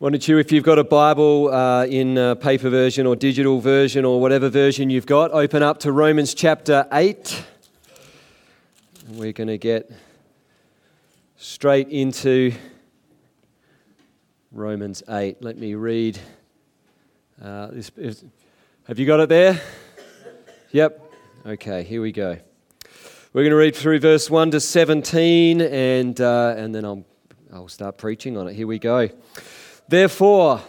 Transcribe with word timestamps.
Don't 0.00 0.28
you, 0.28 0.38
if 0.38 0.52
you've 0.52 0.62
got 0.62 0.78
a 0.78 0.84
Bible 0.84 1.52
uh, 1.52 1.84
in 1.84 2.16
a 2.18 2.36
paper 2.36 2.70
version 2.70 3.04
or 3.04 3.16
digital 3.16 3.58
version 3.58 4.04
or 4.04 4.20
whatever 4.20 4.48
version 4.48 4.90
you've 4.90 5.06
got, 5.06 5.32
open 5.32 5.60
up 5.60 5.78
to 5.80 5.90
Romans 5.90 6.34
chapter 6.34 6.86
8. 6.92 7.44
We're 9.08 9.32
going 9.32 9.48
to 9.48 9.58
get 9.58 9.90
straight 11.36 11.88
into 11.88 12.52
Romans 14.52 15.02
8. 15.08 15.42
Let 15.42 15.58
me 15.58 15.74
read. 15.74 16.16
Uh, 17.42 17.66
this, 17.72 17.90
is, 17.96 18.24
have 18.86 19.00
you 19.00 19.06
got 19.06 19.18
it 19.18 19.28
there? 19.28 19.60
Yep. 20.70 21.12
Okay, 21.44 21.82
here 21.82 22.00
we 22.00 22.12
go. 22.12 22.38
We're 23.32 23.42
going 23.42 23.50
to 23.50 23.56
read 23.56 23.74
through 23.74 23.98
verse 23.98 24.30
1 24.30 24.52
to 24.52 24.60
17, 24.60 25.60
and, 25.60 26.20
uh, 26.20 26.54
and 26.56 26.72
then 26.72 26.84
I'll, 26.84 27.04
I'll 27.52 27.68
start 27.68 27.98
preaching 27.98 28.36
on 28.36 28.46
it. 28.46 28.54
Here 28.54 28.68
we 28.68 28.78
go. 28.78 29.08
Therefore, 29.88 30.60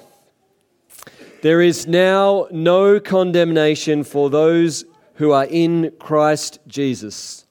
there 1.42 1.62
is 1.62 1.88
now 1.88 2.48
no 2.52 3.00
condemnation 3.00 4.04
for 4.04 4.30
those 4.30 4.86
who 5.16 5.32
are 5.32 5.46
in 5.46 5.92
Christ 6.00 6.60
Jesus. 6.68 7.46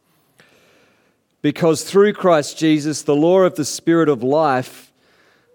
Because 1.42 1.84
through 1.84 2.14
Christ 2.14 2.58
Jesus, 2.58 3.02
the 3.02 3.14
law 3.14 3.40
of 3.40 3.56
the 3.56 3.64
Spirit 3.64 4.08
of 4.08 4.22
life 4.22 4.92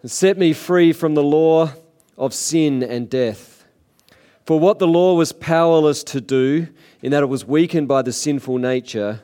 set 0.06 0.38
me 0.38 0.54
free 0.54 0.94
from 0.94 1.16
the 1.16 1.24
law 1.24 1.72
of 2.18 2.34
sin 2.34 2.84
and 2.84 3.10
death. 3.10 3.66
For 4.46 4.60
what 4.60 4.78
the 4.78 4.88
law 4.88 5.16
was 5.16 5.32
powerless 5.32 6.04
to 6.06 6.22
do, 6.22 6.68
in 7.02 7.12
that 7.12 7.24
it 7.24 7.28
was 7.28 7.46
weakened 7.46 7.88
by 7.88 8.02
the 8.02 8.14
sinful 8.14 8.60
nature, 8.60 9.22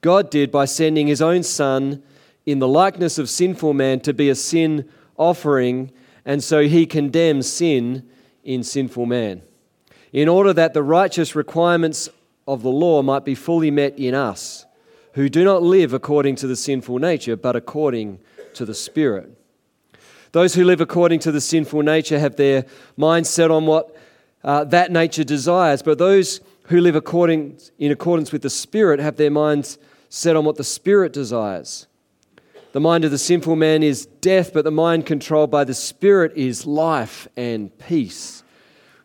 God 0.00 0.30
did 0.30 0.50
by 0.50 0.64
sending 0.64 1.06
his 1.06 1.22
own 1.22 1.42
Son 1.42 2.02
in 2.46 2.60
the 2.60 2.68
likeness 2.68 3.18
of 3.18 3.28
sinful 3.28 3.74
man 3.74 4.00
to 4.00 4.12
be 4.12 4.28
a 4.28 4.34
sin 4.34 4.88
offering 5.16 5.90
and 6.24 6.42
so 6.42 6.62
he 6.62 6.86
condemns 6.86 7.50
sin 7.50 8.08
in 8.42 8.62
sinful 8.62 9.06
man, 9.06 9.42
in 10.12 10.28
order 10.28 10.52
that 10.52 10.74
the 10.74 10.82
righteous 10.82 11.34
requirements 11.34 12.08
of 12.46 12.62
the 12.62 12.70
law 12.70 13.02
might 13.02 13.24
be 13.24 13.34
fully 13.34 13.70
met 13.70 13.98
in 13.98 14.14
us, 14.14 14.66
who 15.14 15.28
do 15.28 15.44
not 15.44 15.62
live 15.62 15.92
according 15.92 16.36
to 16.36 16.46
the 16.46 16.56
sinful 16.56 16.98
nature, 16.98 17.36
but 17.36 17.56
according 17.56 18.18
to 18.54 18.64
the 18.64 18.74
Spirit. 18.74 19.30
Those 20.32 20.54
who 20.54 20.64
live 20.64 20.80
according 20.80 21.20
to 21.20 21.32
the 21.32 21.40
sinful 21.40 21.82
nature 21.82 22.18
have 22.18 22.36
their 22.36 22.66
mind 22.96 23.26
set 23.26 23.50
on 23.50 23.66
what 23.66 23.96
uh, 24.42 24.64
that 24.64 24.90
nature 24.92 25.24
desires, 25.24 25.82
but 25.82 25.98
those 25.98 26.40
who 26.64 26.80
live 26.80 26.96
according, 26.96 27.58
in 27.78 27.92
accordance 27.92 28.32
with 28.32 28.42
the 28.42 28.50
Spirit 28.50 29.00
have 29.00 29.16
their 29.16 29.30
minds 29.30 29.78
set 30.08 30.36
on 30.36 30.44
what 30.44 30.56
the 30.56 30.64
Spirit 30.64 31.12
desires. 31.12 31.86
The 32.74 32.80
mind 32.80 33.04
of 33.04 33.12
the 33.12 33.18
sinful 33.18 33.54
man 33.54 33.84
is 33.84 34.06
death, 34.20 34.52
but 34.52 34.64
the 34.64 34.72
mind 34.72 35.06
controlled 35.06 35.48
by 35.48 35.62
the 35.62 35.74
Spirit 35.74 36.32
is 36.34 36.66
life 36.66 37.28
and 37.36 37.70
peace. 37.78 38.42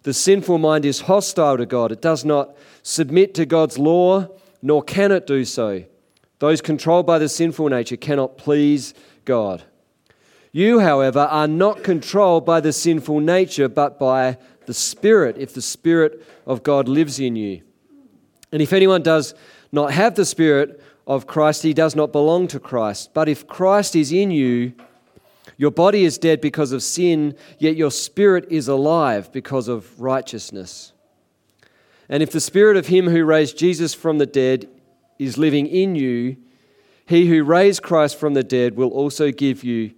The 0.01 0.11
sinful 0.11 0.57
mind 0.57 0.85
is 0.85 1.01
hostile 1.01 1.55
to 1.55 1.67
God. 1.67 1.91
It 1.91 2.01
does 2.01 2.25
not 2.25 2.57
submit 2.81 3.35
to 3.35 3.45
God's 3.45 3.77
law, 3.77 4.27
nor 4.63 4.81
can 4.81 5.11
it 5.11 5.27
do 5.27 5.45
so. 5.45 5.83
Those 6.39 6.61
controlled 6.61 7.05
by 7.05 7.19
the 7.19 7.29
sinful 7.29 7.69
nature 7.69 7.95
cannot 7.95 8.39
please 8.39 8.95
God. 9.23 9.61
You, 10.51 10.79
however, 10.79 11.19
are 11.19 11.47
not 11.47 11.83
controlled 11.83 12.47
by 12.47 12.61
the 12.61 12.73
sinful 12.73 13.19
nature, 13.19 13.69
but 13.69 13.99
by 13.99 14.39
the 14.65 14.73
Spirit, 14.73 15.37
if 15.37 15.53
the 15.53 15.61
Spirit 15.61 16.25
of 16.47 16.63
God 16.63 16.87
lives 16.87 17.19
in 17.19 17.35
you. 17.35 17.61
And 18.51 18.63
if 18.63 18.73
anyone 18.73 19.03
does 19.03 19.35
not 19.71 19.91
have 19.91 20.15
the 20.15 20.25
Spirit 20.25 20.81
of 21.09 21.25
Christ, 21.25 21.63
he 21.63 21.73
does 21.73 21.95
not 21.95 22.13
belong 22.13 22.47
to 22.49 22.59
Christ. 22.59 23.15
But 23.15 23.27
if 23.27 23.47
Christ 23.47 23.95
is 23.95 24.13
in 24.13 24.29
you, 24.29 24.73
your 25.57 25.71
body 25.71 26.05
is 26.05 26.19
dead 26.19 26.39
because 26.39 26.71
of 26.71 26.83
sin, 26.83 27.35
yet 27.57 27.75
your 27.75 27.89
spirit 27.89 28.45
is 28.51 28.67
alive 28.67 29.31
because 29.33 29.67
of 29.67 29.99
righteousness. 29.99 30.93
And 32.07 32.21
if 32.21 32.31
the 32.31 32.39
spirit 32.39 32.77
of 32.77 32.87
him 32.87 33.07
who 33.07 33.25
raised 33.25 33.57
Jesus 33.57 33.95
from 33.95 34.19
the 34.19 34.27
dead 34.27 34.69
is 35.17 35.37
living 35.37 35.65
in 35.65 35.95
you, 35.95 36.37
he 37.07 37.27
who 37.27 37.43
raised 37.43 37.81
Christ 37.81 38.19
from 38.19 38.35
the 38.35 38.43
dead 38.43 38.77
will 38.77 38.89
also 38.89 39.31
give 39.31 39.63
you 39.63 39.91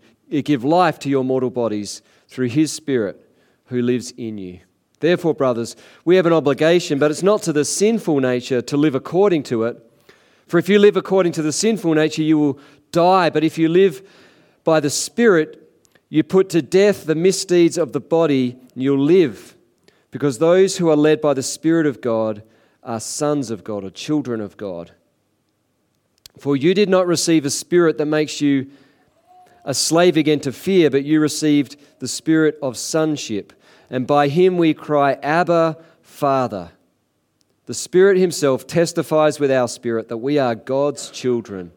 give 0.45 0.63
life 0.63 0.97
to 0.99 1.09
your 1.09 1.25
mortal 1.25 1.49
bodies 1.49 2.01
through 2.29 2.47
his 2.47 2.71
spirit 2.71 3.29
who 3.65 3.81
lives 3.81 4.11
in 4.11 4.37
you. 4.37 4.61
Therefore, 5.01 5.33
brothers, 5.33 5.75
we 6.05 6.15
have 6.15 6.25
an 6.25 6.31
obligation, 6.31 6.99
but 6.99 7.11
it's 7.11 7.21
not 7.21 7.43
to 7.43 7.51
the 7.51 7.65
sinful 7.65 8.21
nature 8.21 8.61
to 8.61 8.77
live 8.77 8.95
according 8.95 9.43
to 9.43 9.63
it. 9.63 9.90
For 10.51 10.57
if 10.57 10.67
you 10.67 10.79
live 10.79 10.97
according 10.97 11.31
to 11.33 11.41
the 11.41 11.53
sinful 11.53 11.93
nature, 11.93 12.23
you 12.23 12.37
will 12.37 12.59
die. 12.91 13.29
But 13.29 13.45
if 13.45 13.57
you 13.57 13.69
live 13.69 14.05
by 14.65 14.81
the 14.81 14.89
Spirit, 14.89 15.71
you 16.09 16.23
put 16.23 16.49
to 16.49 16.61
death 16.61 17.05
the 17.05 17.15
misdeeds 17.15 17.77
of 17.77 17.93
the 17.93 18.01
body, 18.01 18.57
and 18.73 18.83
you'll 18.83 18.99
live. 18.99 19.55
Because 20.11 20.39
those 20.39 20.75
who 20.75 20.89
are 20.89 20.97
led 20.97 21.21
by 21.21 21.33
the 21.33 21.41
Spirit 21.41 21.85
of 21.85 22.01
God 22.01 22.43
are 22.83 22.99
sons 22.99 23.49
of 23.49 23.63
God 23.63 23.85
or 23.85 23.91
children 23.91 24.41
of 24.41 24.57
God. 24.57 24.91
For 26.37 26.57
you 26.57 26.73
did 26.73 26.89
not 26.89 27.07
receive 27.07 27.45
a 27.45 27.49
spirit 27.49 27.97
that 27.97 28.07
makes 28.07 28.41
you 28.41 28.71
a 29.63 29.73
slave 29.73 30.17
again 30.17 30.41
to 30.41 30.51
fear, 30.51 30.89
but 30.89 31.05
you 31.05 31.21
received 31.21 31.77
the 31.99 32.09
spirit 32.09 32.59
of 32.61 32.75
sonship. 32.75 33.53
And 33.89 34.05
by 34.05 34.27
him 34.27 34.57
we 34.57 34.73
cry, 34.73 35.13
Abba, 35.23 35.77
Father. 36.01 36.71
The 37.71 37.75
Spirit 37.75 38.17
Himself 38.17 38.67
testifies 38.67 39.39
with 39.39 39.49
our 39.49 39.69
spirit 39.69 40.09
that 40.09 40.17
we 40.17 40.37
are 40.37 40.55
God's 40.55 41.09
children. 41.09 41.71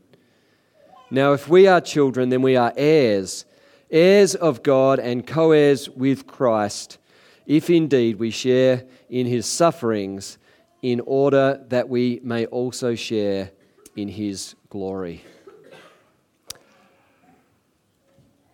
Now, 1.09 1.35
if 1.35 1.49
we 1.49 1.69
are 1.69 1.81
children, 1.81 2.31
then 2.31 2.43
we 2.43 2.57
are 2.57 2.73
heirs, 2.77 3.45
heirs 3.89 4.35
of 4.35 4.65
God 4.65 4.99
and 4.99 5.25
co 5.25 5.53
heirs 5.53 5.89
with 5.89 6.27
Christ, 6.27 6.99
if 7.47 7.71
indeed 7.71 8.19
we 8.19 8.33
share 8.33 8.87
in 9.09 9.27
His 9.27 9.47
sufferings, 9.47 10.37
in 10.83 10.99
order 10.99 11.65
that 11.69 11.89
we 11.89 12.19
may 12.25 12.47
also 12.47 12.97
share 12.97 13.53
in 13.95 14.09
His 14.09 14.57
glory. 14.71 15.23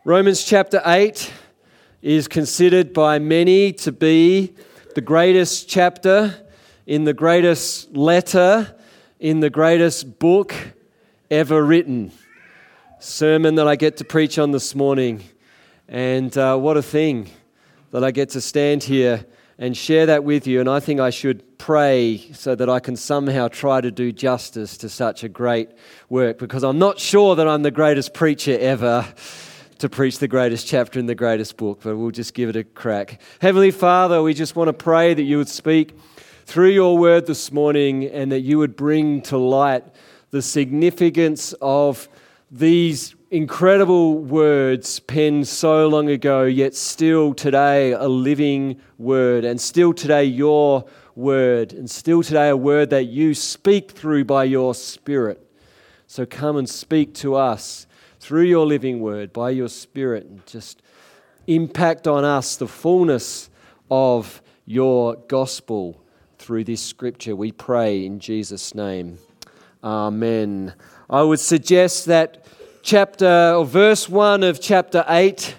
Romans 0.05 0.45
chapter 0.45 0.83
8 0.85 1.33
is 2.03 2.29
considered 2.29 2.93
by 2.93 3.19
many 3.19 3.73
to 3.73 3.93
be 3.93 4.53
the 4.95 5.01
greatest 5.01 5.71
chapter 5.71 6.47
in 6.91 7.05
the 7.05 7.15
greatest 7.15 7.97
letter, 7.97 8.75
in 9.21 9.39
the 9.39 9.49
greatest 9.49 10.19
book 10.19 10.53
ever 11.31 11.63
written. 11.63 12.11
Sermon 12.99 13.55
that 13.55 13.69
I 13.69 13.77
get 13.77 13.99
to 13.99 14.05
preach 14.05 14.41
on 14.41 14.51
this 14.51 14.75
morning. 14.75 15.23
And 15.87 16.37
uh, 16.37 16.57
what 16.57 16.77
a 16.77 16.83
thing 16.83 17.31
that 17.93 18.03
I 18.03 18.11
get 18.11 18.31
to 18.31 18.41
stand 18.41 18.83
here 18.83 19.25
and 19.57 19.77
share 19.77 20.07
that 20.07 20.25
with 20.25 20.49
you. 20.49 20.59
And 20.59 20.69
I 20.69 20.81
think 20.81 20.99
I 20.99 21.11
should 21.11 21.59
pray 21.59 22.29
so 22.33 22.57
that 22.57 22.69
I 22.69 22.81
can 22.81 22.97
somehow 22.97 23.47
try 23.47 23.81
to 23.81 23.93
do 23.93 24.11
justice 24.11 24.77
to 24.79 24.89
such 24.89 25.23
a 25.23 25.29
great 25.29 25.69
work 26.09 26.39
because 26.39 26.65
I'm 26.65 26.81
not 26.81 26.99
sure 26.99 27.37
that 27.37 27.47
I'm 27.47 27.63
the 27.63 27.71
greatest 27.71 28.15
preacher 28.15 28.59
ever 28.59 29.07
to 29.79 29.89
preach 29.89 30.19
the 30.19 30.27
greatest 30.27 30.67
chapter 30.67 30.99
in 30.99 31.07
the 31.07 31.15
greatest 31.15 31.57
book, 31.57 31.83
but 31.85 31.97
we'll 31.97 32.11
just 32.11 32.35
give 32.35 32.49
it 32.49 32.57
a 32.57 32.65
crack. 32.65 33.21
Heavenly 33.41 33.71
Father, 33.71 34.25
we 34.25 34.35
just 34.35 34.57
want 34.57 34.67
to 34.67 34.73
pray 34.73 35.15
that 35.15 35.23
you 35.23 35.39
would 35.39 35.49
speak 35.49 35.95
through 36.51 36.71
your 36.71 36.99
word 36.99 37.27
this 37.27 37.53
morning 37.53 38.07
and 38.07 38.33
that 38.33 38.41
you 38.41 38.59
would 38.59 38.75
bring 38.75 39.23
to 39.23 39.39
light 39.39 39.85
the 40.33 40.43
significance 40.43 41.55
of 41.63 42.09
these 42.51 43.15
incredible 43.31 44.19
words 44.19 44.99
penned 44.99 45.47
so 45.47 45.87
long 45.87 46.11
ago, 46.11 46.43
yet 46.43 46.75
still 46.75 47.33
today 47.35 47.93
a 47.93 48.09
living 48.09 48.81
word, 48.99 49.45
and 49.45 49.61
still 49.61 49.93
today 49.93 50.25
your 50.25 50.85
word, 51.15 51.73
and 51.73 51.89
still 51.89 52.21
today 52.21 52.49
a 52.49 52.57
word 52.57 52.91
that 52.91 53.05
you 53.05 53.33
speak 53.33 53.93
through 53.93 54.25
by 54.25 54.43
your 54.43 54.75
Spirit. 54.75 55.41
So 56.09 56.27
come 56.27 56.57
and 56.57 56.69
speak 56.69 57.15
to 57.15 57.37
us 57.37 57.87
through 58.19 58.47
your 58.47 58.67
living 58.67 58.99
word, 58.99 59.33
by 59.33 59.51
your 59.51 59.69
Spirit, 59.69 60.27
and 60.27 60.45
just 60.47 60.83
impact 61.47 62.09
on 62.09 62.25
us 62.25 62.57
the 62.57 62.67
fullness 62.67 63.51
of 63.89 64.43
your 64.67 65.15
gospel 65.15 66.03
through 66.51 66.65
this 66.65 66.83
scripture. 66.83 67.37
We 67.37 67.53
pray 67.53 68.05
in 68.05 68.19
Jesus' 68.19 68.75
name. 68.75 69.19
Amen. 69.85 70.75
I 71.09 71.23
would 71.23 71.39
suggest 71.39 72.07
that 72.07 72.45
chapter 72.83 73.55
or 73.55 73.65
verse 73.65 74.09
1 74.09 74.43
of 74.43 74.61
chapter 74.61 75.05
8 75.07 75.55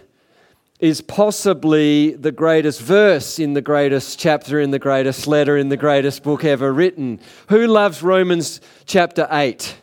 is 0.81 0.99
possibly 0.99 2.11
the 2.11 2.33
greatest 2.33 2.81
verse 2.81 3.39
in 3.39 3.53
the 3.53 3.61
greatest 3.61 4.19
chapter, 4.19 4.59
in 4.59 4.71
the 4.71 4.79
greatest 4.79 5.27
letter, 5.27 5.55
in 5.55 5.69
the 5.69 5.77
greatest 5.77 6.23
book 6.23 6.43
ever 6.43 6.73
written. 6.73 7.21
Who 7.47 7.67
loves 7.67 8.03
Romans 8.03 8.59
chapter 8.85 9.29
8? 9.31 9.77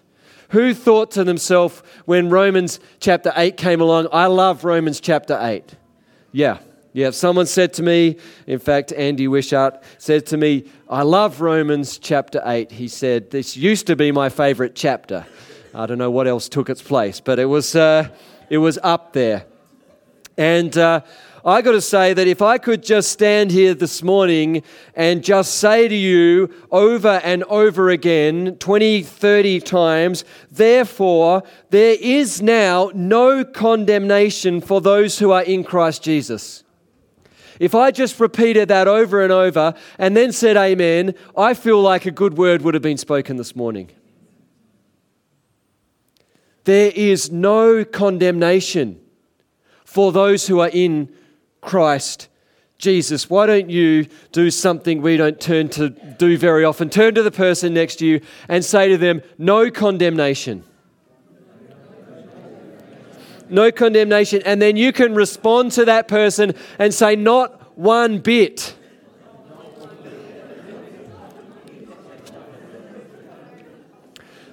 Who 0.50 0.74
thought 0.74 1.10
to 1.12 1.24
themselves 1.24 1.82
when 2.04 2.28
Romans 2.28 2.80
chapter 3.00 3.32
8 3.34 3.56
came 3.56 3.80
along, 3.80 4.08
I 4.12 4.26
love 4.26 4.62
Romans 4.62 5.00
chapter 5.00 5.38
8? 5.40 5.74
Yeah, 6.32 6.58
yeah, 6.92 7.10
someone 7.10 7.46
said 7.46 7.72
to 7.74 7.82
me, 7.82 8.16
in 8.46 8.58
fact, 8.58 8.92
Andy 8.92 9.28
Wishart 9.28 9.82
said 9.98 10.26
to 10.26 10.36
me, 10.36 10.64
I 10.88 11.02
love 11.02 11.40
Romans 11.40 11.98
chapter 11.98 12.42
8. 12.44 12.72
He 12.72 12.88
said, 12.88 13.30
This 13.30 13.56
used 13.56 13.86
to 13.88 13.96
be 13.96 14.10
my 14.10 14.28
favorite 14.30 14.74
chapter. 14.74 15.26
I 15.74 15.86
don't 15.86 15.98
know 15.98 16.10
what 16.10 16.26
else 16.26 16.48
took 16.48 16.70
its 16.70 16.82
place, 16.82 17.20
but 17.20 17.38
it 17.38 17.44
was, 17.44 17.76
uh, 17.76 18.08
it 18.48 18.58
was 18.58 18.78
up 18.82 19.12
there. 19.12 19.44
And 20.38 20.76
uh, 20.78 21.02
I 21.44 21.62
got 21.62 21.72
to 21.72 21.80
say 21.80 22.14
that 22.14 22.26
if 22.26 22.40
I 22.40 22.58
could 22.58 22.82
just 22.82 23.12
stand 23.12 23.50
here 23.50 23.74
this 23.74 24.02
morning 24.02 24.62
and 24.94 25.22
just 25.22 25.56
say 25.56 25.88
to 25.88 25.94
you 25.94 26.54
over 26.70 27.20
and 27.22 27.44
over 27.44 27.90
again, 27.90 28.56
20, 28.58 29.02
30 29.02 29.60
times, 29.60 30.24
therefore, 30.50 31.42
there 31.70 31.96
is 32.00 32.40
now 32.40 32.90
no 32.94 33.44
condemnation 33.44 34.60
for 34.60 34.80
those 34.80 35.18
who 35.18 35.32
are 35.32 35.42
in 35.42 35.64
Christ 35.64 36.02
Jesus. 36.02 36.64
If 37.60 37.74
I 37.74 37.90
just 37.90 38.20
repeated 38.20 38.68
that 38.68 38.88
over 38.88 39.22
and 39.22 39.32
over 39.32 39.74
and 39.98 40.16
then 40.16 40.32
said 40.32 40.56
amen, 40.56 41.14
I 41.36 41.54
feel 41.54 41.80
like 41.80 42.06
a 42.06 42.10
good 42.10 42.36
word 42.36 42.62
would 42.62 42.74
have 42.74 42.82
been 42.82 42.98
spoken 42.98 43.36
this 43.36 43.56
morning. 43.56 43.90
There 46.64 46.92
is 46.94 47.30
no 47.32 47.84
condemnation 47.84 49.00
for 49.84 50.12
those 50.12 50.46
who 50.46 50.60
are 50.60 50.68
in 50.68 51.08
Christ 51.60 52.28
Jesus. 52.78 53.28
Why 53.28 53.46
don't 53.46 53.70
you 53.70 54.06
do 54.32 54.50
something 54.50 55.02
we 55.02 55.16
don't 55.16 55.40
turn 55.40 55.68
to 55.70 55.90
do 55.90 56.38
very 56.38 56.64
often? 56.64 56.90
Turn 56.90 57.14
to 57.14 57.22
the 57.22 57.30
person 57.30 57.74
next 57.74 57.96
to 57.96 58.06
you 58.06 58.20
and 58.48 58.64
say 58.64 58.88
to 58.88 58.98
them, 58.98 59.22
No 59.36 59.70
condemnation. 59.70 60.64
No 63.50 63.72
condemnation. 63.72 64.42
And 64.44 64.60
then 64.60 64.76
you 64.76 64.92
can 64.92 65.14
respond 65.14 65.72
to 65.72 65.84
that 65.86 66.08
person 66.08 66.54
and 66.78 66.92
say, 66.92 67.16
Not 67.16 67.76
one 67.78 68.18
bit. 68.18 68.74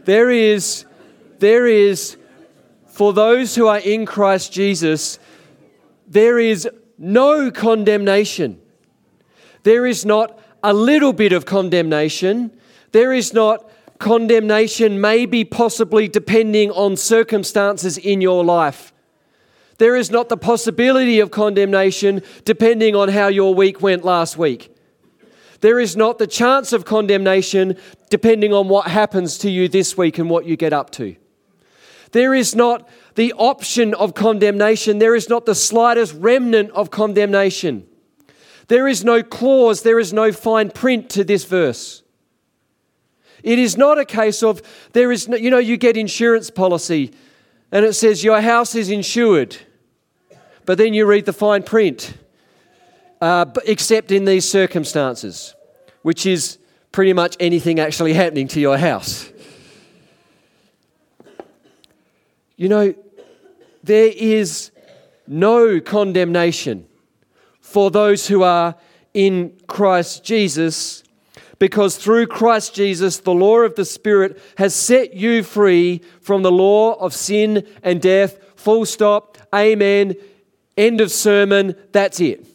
There 0.05 0.29
is, 0.29 0.85
there 1.39 1.65
is, 1.65 2.17
for 2.85 3.11
those 3.11 3.55
who 3.55 3.67
are 3.67 3.79
in 3.79 4.05
Christ 4.05 4.53
Jesus, 4.53 5.17
there 6.07 6.37
is 6.37 6.69
no 6.99 7.49
condemnation. 7.49 8.61
There 9.63 9.87
is 9.87 10.05
not 10.05 10.39
a 10.63 10.73
little 10.73 11.11
bit 11.11 11.33
of 11.33 11.45
condemnation. 11.45 12.51
There 12.91 13.13
is 13.13 13.33
not 13.33 13.69
condemnation, 13.99 14.99
may 14.99 15.25
be 15.25 15.45
possibly 15.45 16.07
depending 16.07 16.71
on 16.71 16.97
circumstances 16.97 17.97
in 17.97 18.21
your 18.21 18.43
life. 18.43 18.93
There 19.77 19.95
is 19.95 20.09
not 20.09 20.29
the 20.29 20.37
possibility 20.37 21.19
of 21.19 21.31
condemnation 21.31 22.21
depending 22.45 22.95
on 22.95 23.09
how 23.09 23.27
your 23.27 23.53
week 23.53 23.81
went 23.81 24.05
last 24.05 24.37
week. 24.37 24.71
There 25.61 25.79
is 25.79 25.95
not 25.95 26.17
the 26.17 26.27
chance 26.27 26.73
of 26.73 26.85
condemnation 26.85 27.77
depending 28.09 28.53
on 28.53 28.67
what 28.67 28.87
happens 28.87 29.37
to 29.39 29.49
you 29.49 29.67
this 29.67 29.97
week 29.97 30.17
and 30.17 30.29
what 30.29 30.45
you 30.45 30.55
get 30.55 30.73
up 30.73 30.91
to. 30.91 31.15
There 32.11 32.33
is 32.33 32.55
not 32.55 32.87
the 33.15 33.33
option 33.33 33.93
of 33.93 34.13
condemnation. 34.13 34.99
There 34.99 35.15
is 35.15 35.27
not 35.27 35.45
the 35.45 35.55
slightest 35.55 36.13
remnant 36.13 36.71
of 36.71 36.91
condemnation. 36.91 37.87
There 38.67 38.87
is 38.87 39.03
no 39.03 39.21
clause, 39.21 39.83
there 39.83 39.99
is 39.99 40.13
no 40.13 40.31
fine 40.31 40.71
print 40.71 41.09
to 41.11 41.23
this 41.23 41.43
verse. 41.43 42.03
It 43.45 43.59
is 43.59 43.77
not 43.77 43.99
a 43.99 44.05
case 44.05 44.41
of 44.41 44.61
there 44.93 45.11
is 45.11 45.29
no, 45.29 45.37
you 45.37 45.51
know, 45.51 45.59
you 45.59 45.77
get 45.77 45.95
insurance 45.95 46.49
policy 46.49 47.11
and 47.71 47.85
it 47.85 47.93
says 47.93 48.23
your 48.23 48.41
house 48.41 48.73
is 48.73 48.89
insured, 48.89 49.55
but 50.65 50.79
then 50.79 50.95
you 50.95 51.05
read 51.05 51.25
the 51.25 51.33
fine 51.33 51.61
print, 51.61 52.17
uh, 53.21 53.45
except 53.65 54.11
in 54.11 54.25
these 54.25 54.49
circumstances, 54.49 55.53
which 56.01 56.25
is 56.25 56.57
pretty 56.91 57.13
much 57.13 57.37
anything 57.39 57.79
actually 57.79 58.13
happening 58.13 58.47
to 58.47 58.59
your 58.59 58.79
house. 58.79 59.31
You 62.57 62.67
know, 62.69 62.95
there 63.83 64.11
is 64.15 64.71
no 65.27 65.79
condemnation 65.79 66.87
for 67.61 67.91
those 67.91 68.27
who 68.27 68.41
are 68.41 68.75
in 69.13 69.55
Christ 69.67 70.23
Jesus, 70.23 71.03
because 71.59 71.97
through 71.97 72.27
Christ 72.27 72.73
Jesus, 72.75 73.19
the 73.19 73.33
law 73.33 73.59
of 73.59 73.75
the 73.75 73.85
Spirit 73.85 74.41
has 74.57 74.75
set 74.75 75.13
you 75.13 75.43
free 75.43 76.01
from 76.21 76.43
the 76.43 76.51
law 76.51 76.93
of 76.93 77.13
sin 77.13 77.67
and 77.83 78.01
death. 78.01 78.37
Full 78.57 78.85
stop. 78.85 79.37
Amen. 79.53 80.15
End 80.77 81.01
of 81.01 81.11
sermon. 81.11 81.75
That's 81.91 82.19
it. 82.19 82.45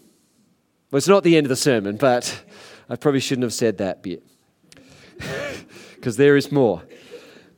Well, 0.90 0.98
it's 0.98 1.08
not 1.08 1.22
the 1.22 1.36
end 1.36 1.46
of 1.46 1.48
the 1.48 1.56
sermon, 1.56 1.96
but 1.96 2.42
I 2.88 2.96
probably 2.96 3.20
shouldn't 3.20 3.44
have 3.44 3.54
said 3.54 3.78
that 3.78 4.02
bit 4.02 4.24
because 5.94 6.16
there 6.16 6.36
is 6.36 6.50
more. 6.50 6.82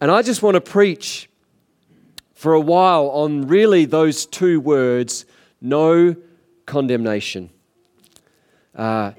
And 0.01 0.11
I 0.11 0.23
just 0.23 0.43
want 0.43 0.57
to 0.57 0.61
preach 0.61 1.31
for 2.35 2.53
a 2.53 2.61
while 2.61 3.09
on 3.09 3.47
really 3.47 3.85
those 3.85 4.27
two 4.27 4.61
words 4.61 5.25
no 5.61 6.17
condemnation. 6.67 7.51
Uh, 8.75 9.13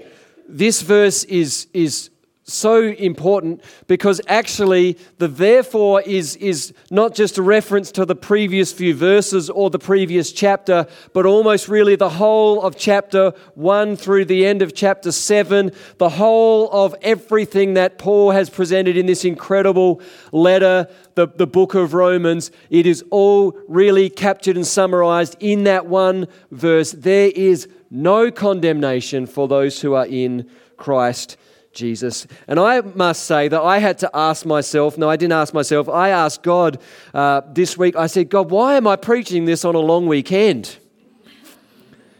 this 0.47 0.81
verse 0.81 1.23
is, 1.23 1.67
is 1.73 2.09
so 2.45 2.81
important 2.81 3.61
because 3.87 4.19
actually 4.27 4.97
the 5.17 5.27
therefore 5.27 6.01
is, 6.01 6.35
is 6.37 6.73
not 6.91 7.15
just 7.15 7.37
a 7.37 7.41
reference 7.41 7.91
to 7.93 8.05
the 8.05 8.15
previous 8.15 8.73
few 8.73 8.93
verses 8.93 9.49
or 9.49 9.69
the 9.69 9.79
previous 9.79 10.31
chapter, 10.31 10.85
but 11.13 11.25
almost 11.25 11.69
really 11.69 11.95
the 11.95 12.09
whole 12.09 12.61
of 12.61 12.75
chapter 12.75 13.31
1 13.55 13.95
through 13.95 14.25
the 14.25 14.45
end 14.45 14.61
of 14.61 14.75
chapter 14.75 15.11
7, 15.11 15.71
the 15.99 16.09
whole 16.09 16.69
of 16.71 16.93
everything 17.01 17.75
that 17.75 17.97
Paul 17.97 18.31
has 18.31 18.49
presented 18.49 18.97
in 18.97 19.05
this 19.05 19.23
incredible 19.23 20.01
letter, 20.33 20.87
the, 21.15 21.27
the 21.27 21.47
book 21.47 21.75
of 21.75 21.93
Romans. 21.93 22.51
It 22.69 22.85
is 22.85 23.05
all 23.09 23.57
really 23.69 24.09
captured 24.09 24.57
and 24.57 24.67
summarized 24.67 25.37
in 25.39 25.63
that 25.63 25.85
one 25.85 26.27
verse. 26.51 26.91
There 26.91 27.31
is 27.33 27.69
no 27.89 28.31
condemnation 28.31 29.27
for 29.27 29.47
those 29.47 29.79
who 29.79 29.93
are 29.93 30.07
in 30.07 30.49
Christ 30.75 31.37
Jesus. 31.73 32.27
And 32.47 32.59
I 32.59 32.81
must 32.81 33.25
say 33.25 33.47
that 33.47 33.61
I 33.61 33.79
had 33.79 33.97
to 33.99 34.09
ask 34.13 34.45
myself, 34.45 34.97
no, 34.97 35.09
I 35.09 35.15
didn't 35.15 35.33
ask 35.33 35.53
myself, 35.53 35.89
I 35.89 36.09
asked 36.09 36.43
God 36.43 36.79
uh, 37.13 37.41
this 37.51 37.77
week, 37.77 37.95
I 37.95 38.07
said, 38.07 38.29
God, 38.29 38.51
why 38.51 38.75
am 38.75 38.87
I 38.87 38.95
preaching 38.95 39.45
this 39.45 39.65
on 39.65 39.75
a 39.75 39.79
long 39.79 40.07
weekend? 40.07 40.77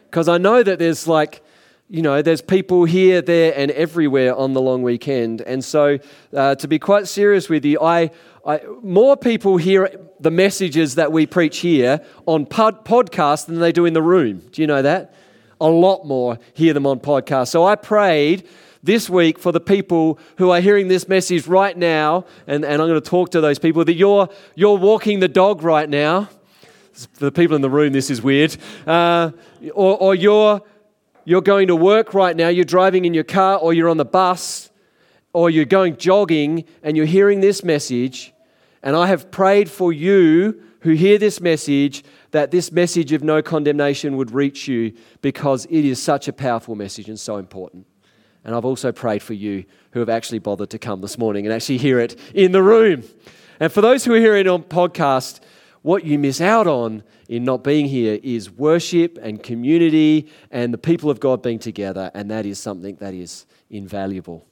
Because 0.05 0.27
I 0.27 0.37
know 0.37 0.61
that 0.61 0.79
there's 0.79 1.07
like, 1.07 1.43
you 1.89 2.01
know, 2.01 2.21
there's 2.21 2.41
people 2.41 2.85
here, 2.85 3.21
there, 3.21 3.53
and 3.55 3.69
everywhere 3.71 4.35
on 4.35 4.53
the 4.53 4.61
long 4.61 4.81
weekend. 4.81 5.41
And 5.41 5.63
so, 5.63 5.99
uh, 6.35 6.55
to 6.55 6.67
be 6.67 6.79
quite 6.79 7.07
serious 7.07 7.49
with 7.49 7.65
you, 7.65 7.79
I, 7.79 8.09
I, 8.45 8.61
more 8.81 9.15
people 9.15 9.57
hear 9.57 9.89
the 10.19 10.31
messages 10.31 10.95
that 10.95 11.11
we 11.11 11.25
preach 11.25 11.59
here 11.59 12.03
on 12.25 12.45
pod, 12.45 12.85
podcast 12.85 13.45
than 13.45 13.59
they 13.59 13.71
do 13.71 13.85
in 13.85 13.93
the 13.93 14.01
room. 14.01 14.41
Do 14.51 14.61
you 14.61 14.67
know 14.67 14.81
that? 14.81 15.13
A 15.61 15.67
lot 15.67 16.05
more 16.05 16.39
hear 16.53 16.73
them 16.73 16.87
on 16.87 16.99
podcast. 16.99 17.49
So 17.49 17.65
I 17.65 17.75
prayed 17.75 18.47
this 18.83 19.09
week 19.09 19.39
for 19.39 19.51
the 19.53 19.61
people 19.61 20.19
who 20.37 20.51
are 20.51 20.59
hearing 20.59 20.89
this 20.89 21.07
message 21.07 21.47
right 21.47 21.75
now, 21.75 22.25
and, 22.45 22.65
and 22.65 22.81
I'm 22.81 22.87
going 22.87 23.01
to 23.01 23.09
talk 23.09 23.31
to 23.31 23.41
those 23.41 23.57
people, 23.57 23.85
that 23.85 23.93
you're, 23.93 24.27
you're 24.55 24.77
walking 24.77 25.21
the 25.21 25.29
dog 25.29 25.63
right 25.63 25.89
now. 25.89 26.29
For 27.13 27.25
the 27.25 27.31
people 27.31 27.55
in 27.55 27.61
the 27.61 27.69
room, 27.69 27.93
this 27.93 28.11
is 28.11 28.21
weird. 28.21 28.55
Uh, 28.85 29.31
or, 29.73 29.97
or 29.97 30.15
you're, 30.15 30.61
you're 31.25 31.41
going 31.41 31.69
to 31.69 31.75
work 31.75 32.13
right 32.13 32.35
now, 32.35 32.49
you're 32.49 32.65
driving 32.65 33.05
in 33.05 33.13
your 33.13 33.23
car, 33.23 33.57
or 33.57 33.73
you're 33.73 33.89
on 33.89 33.97
the 33.97 34.05
bus, 34.05 34.69
or 35.31 35.49
you're 35.49 35.65
going 35.65 35.97
jogging, 35.97 36.65
and 36.83 36.97
you're 36.97 37.05
hearing 37.05 37.39
this 37.39 37.63
message. 37.63 38.33
And 38.83 38.95
I 38.95 39.07
have 39.07 39.31
prayed 39.31 39.71
for 39.71 39.93
you 39.93 40.61
who 40.81 40.91
hear 40.91 41.17
this 41.17 41.39
message 41.39 42.03
that 42.31 42.51
this 42.51 42.69
message 42.71 43.13
of 43.13 43.23
no 43.23 43.41
condemnation 43.41 44.17
would 44.17 44.31
reach 44.31 44.67
you 44.67 44.93
because 45.21 45.65
it 45.69 45.85
is 45.85 46.03
such 46.03 46.27
a 46.27 46.33
powerful 46.33 46.75
message 46.75 47.07
and 47.07 47.17
so 47.17 47.37
important. 47.37 47.87
And 48.43 48.55
I've 48.55 48.65
also 48.65 48.91
prayed 48.91 49.23
for 49.23 49.33
you 49.33 49.65
who 49.91 49.99
have 49.99 50.09
actually 50.09 50.39
bothered 50.39 50.69
to 50.71 50.79
come 50.79 51.01
this 51.01 51.17
morning 51.17 51.45
and 51.45 51.53
actually 51.53 51.77
hear 51.77 51.99
it 51.99 52.19
in 52.33 52.51
the 52.51 52.61
room. 52.61 53.03
And 53.59 53.71
for 53.71 53.81
those 53.81 54.03
who 54.03 54.13
are 54.13 54.19
hearing 54.19 54.47
on 54.47 54.63
podcast, 54.63 55.39
what 55.81 56.03
you 56.05 56.17
miss 56.17 56.41
out 56.41 56.67
on 56.67 57.03
in 57.27 57.43
not 57.43 57.63
being 57.63 57.85
here 57.85 58.19
is 58.23 58.49
worship 58.49 59.17
and 59.21 59.41
community 59.41 60.29
and 60.51 60.73
the 60.73 60.77
people 60.77 61.09
of 61.09 61.19
God 61.19 61.41
being 61.41 61.59
together. 61.59 62.11
And 62.13 62.31
that 62.31 62.45
is 62.45 62.59
something 62.59 62.95
that 62.97 63.13
is 63.13 63.45
invaluable. 63.69 64.45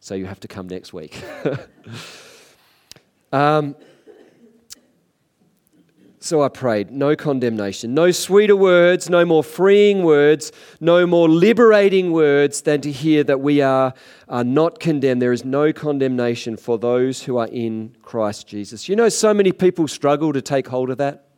So 0.00 0.14
you 0.14 0.26
have 0.26 0.40
to 0.40 0.48
come 0.48 0.68
next 0.68 0.92
week. 0.92 1.20
um, 3.32 3.76
so 6.26 6.42
I 6.42 6.48
prayed, 6.48 6.90
no 6.90 7.14
condemnation, 7.14 7.94
no 7.94 8.10
sweeter 8.10 8.56
words, 8.56 9.08
no 9.08 9.24
more 9.24 9.44
freeing 9.44 10.02
words, 10.02 10.52
no 10.80 11.06
more 11.06 11.28
liberating 11.28 12.12
words 12.12 12.62
than 12.62 12.80
to 12.80 12.90
hear 12.90 13.22
that 13.24 13.40
we 13.40 13.60
are, 13.60 13.94
are 14.28 14.44
not 14.44 14.80
condemned. 14.80 15.22
There 15.22 15.32
is 15.32 15.44
no 15.44 15.72
condemnation 15.72 16.56
for 16.56 16.78
those 16.78 17.22
who 17.22 17.36
are 17.38 17.46
in 17.46 17.94
Christ 18.02 18.46
Jesus. 18.46 18.88
You 18.88 18.96
know, 18.96 19.08
so 19.08 19.32
many 19.32 19.52
people 19.52 19.86
struggle 19.86 20.32
to 20.32 20.42
take 20.42 20.66
hold 20.66 20.90
of 20.90 20.98
that. 20.98 21.28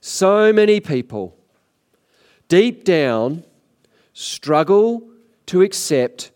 So 0.00 0.52
many 0.52 0.80
people, 0.80 1.36
deep 2.48 2.84
down, 2.84 3.44
struggle 4.12 5.08
to 5.46 5.62
accept 5.62 6.30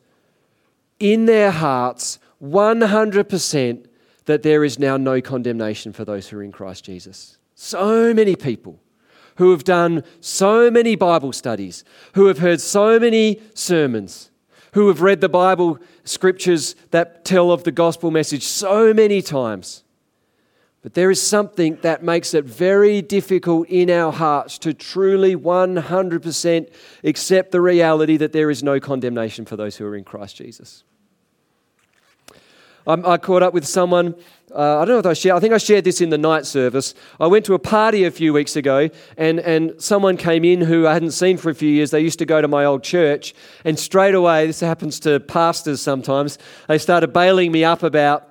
in 0.98 1.26
their 1.26 1.50
hearts 1.50 2.18
100% 2.42 3.86
that 4.26 4.42
there 4.42 4.64
is 4.64 4.78
now 4.78 4.96
no 4.96 5.20
condemnation 5.20 5.92
for 5.92 6.04
those 6.04 6.28
who 6.28 6.38
are 6.38 6.42
in 6.42 6.52
Christ 6.52 6.84
Jesus. 6.84 7.38
So 7.54 8.14
many 8.14 8.36
people 8.36 8.80
who 9.36 9.50
have 9.50 9.64
done 9.64 10.04
so 10.20 10.70
many 10.70 10.94
Bible 10.94 11.32
studies, 11.32 11.84
who 12.14 12.26
have 12.26 12.38
heard 12.38 12.60
so 12.60 12.98
many 12.98 13.40
sermons, 13.54 14.30
who 14.74 14.88
have 14.88 15.02
read 15.02 15.20
the 15.20 15.28
Bible 15.28 15.78
scriptures 16.04 16.74
that 16.90 17.24
tell 17.24 17.50
of 17.50 17.64
the 17.64 17.72
gospel 17.72 18.10
message 18.10 18.44
so 18.44 18.92
many 18.94 19.22
times. 19.22 19.84
But 20.82 20.94
there 20.94 21.10
is 21.10 21.22
something 21.22 21.78
that 21.82 22.02
makes 22.02 22.34
it 22.34 22.44
very 22.44 23.02
difficult 23.02 23.68
in 23.68 23.88
our 23.88 24.12
hearts 24.12 24.58
to 24.58 24.74
truly 24.74 25.36
100% 25.36 26.72
accept 27.04 27.52
the 27.52 27.60
reality 27.60 28.16
that 28.16 28.32
there 28.32 28.50
is 28.50 28.64
no 28.64 28.80
condemnation 28.80 29.44
for 29.44 29.56
those 29.56 29.76
who 29.76 29.86
are 29.86 29.96
in 29.96 30.02
Christ 30.02 30.36
Jesus. 30.36 30.82
I 32.86 33.16
caught 33.16 33.42
up 33.42 33.54
with 33.54 33.66
someone. 33.66 34.14
Uh, 34.54 34.78
I 34.80 34.84
don't 34.84 34.88
know 34.88 34.98
if 34.98 35.06
I 35.06 35.12
shared. 35.14 35.36
I 35.36 35.40
think 35.40 35.54
I 35.54 35.58
shared 35.58 35.84
this 35.84 36.00
in 36.00 36.10
the 36.10 36.18
night 36.18 36.44
service. 36.44 36.94
I 37.18 37.26
went 37.26 37.44
to 37.46 37.54
a 37.54 37.58
party 37.58 38.04
a 38.04 38.10
few 38.10 38.32
weeks 38.32 38.56
ago, 38.56 38.90
and, 39.16 39.40
and 39.40 39.80
someone 39.80 40.16
came 40.16 40.44
in 40.44 40.60
who 40.60 40.86
I 40.86 40.92
hadn't 40.92 41.12
seen 41.12 41.38
for 41.38 41.48
a 41.48 41.54
few 41.54 41.70
years. 41.70 41.90
They 41.90 42.00
used 42.00 42.18
to 42.18 42.26
go 42.26 42.42
to 42.42 42.48
my 42.48 42.64
old 42.64 42.82
church, 42.82 43.34
and 43.64 43.78
straight 43.78 44.14
away, 44.14 44.46
this 44.46 44.60
happens 44.60 45.00
to 45.00 45.20
pastors 45.20 45.80
sometimes, 45.80 46.38
they 46.68 46.78
started 46.78 47.12
bailing 47.12 47.50
me 47.52 47.64
up 47.64 47.82
about 47.82 48.28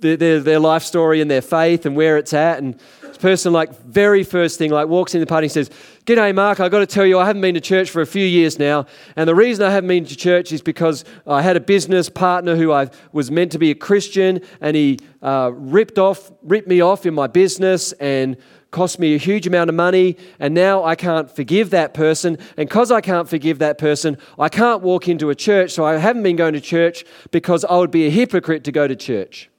their, 0.00 0.16
their, 0.16 0.40
their 0.40 0.58
life 0.58 0.82
story 0.82 1.20
and 1.20 1.30
their 1.30 1.40
faith 1.40 1.86
and 1.86 1.96
where 1.96 2.18
it's 2.18 2.34
at. 2.34 2.58
And 2.58 2.78
person, 3.22 3.52
like, 3.52 3.74
very 3.84 4.24
first 4.24 4.58
thing, 4.58 4.70
like, 4.70 4.88
walks 4.88 5.14
in 5.14 5.20
the 5.20 5.26
party 5.26 5.46
and 5.46 5.52
says, 5.52 5.70
G'day, 6.04 6.34
Mark. 6.34 6.58
I've 6.58 6.72
got 6.72 6.80
to 6.80 6.86
tell 6.86 7.06
you, 7.06 7.18
I 7.18 7.24
haven't 7.24 7.40
been 7.40 7.54
to 7.54 7.60
church 7.60 7.88
for 7.88 8.02
a 8.02 8.06
few 8.06 8.26
years 8.26 8.58
now. 8.58 8.86
And 9.14 9.28
the 9.28 9.34
reason 9.34 9.64
I 9.64 9.70
haven't 9.70 9.86
been 9.86 10.04
to 10.04 10.16
church 10.16 10.50
is 10.50 10.60
because 10.60 11.04
I 11.26 11.40
had 11.40 11.56
a 11.56 11.60
business 11.60 12.08
partner 12.08 12.56
who 12.56 12.72
I 12.72 12.90
was 13.12 13.30
meant 13.30 13.52
to 13.52 13.58
be 13.58 13.70
a 13.70 13.74
Christian, 13.76 14.40
and 14.60 14.76
he 14.76 14.98
uh, 15.22 15.52
ripped 15.54 15.98
off, 15.98 16.32
ripped 16.42 16.66
me 16.66 16.80
off 16.80 17.06
in 17.06 17.14
my 17.14 17.28
business 17.28 17.92
and 17.92 18.36
cost 18.72 18.98
me 18.98 19.14
a 19.14 19.18
huge 19.18 19.46
amount 19.46 19.70
of 19.70 19.76
money, 19.76 20.16
and 20.40 20.52
now 20.52 20.82
I 20.82 20.96
can't 20.96 21.30
forgive 21.30 21.70
that 21.70 21.94
person. 21.94 22.38
And 22.56 22.68
because 22.68 22.90
I 22.90 23.00
can't 23.00 23.28
forgive 23.28 23.60
that 23.60 23.78
person, 23.78 24.18
I 24.38 24.48
can't 24.48 24.82
walk 24.82 25.06
into 25.06 25.30
a 25.30 25.36
church. 25.36 25.70
So 25.70 25.84
I 25.84 25.98
haven't 25.98 26.24
been 26.24 26.36
going 26.36 26.54
to 26.54 26.60
church 26.60 27.04
because 27.30 27.64
I 27.64 27.76
would 27.76 27.92
be 27.92 28.06
a 28.06 28.10
hypocrite 28.10 28.64
to 28.64 28.72
go 28.72 28.88
to 28.88 28.96
church. 28.96 29.51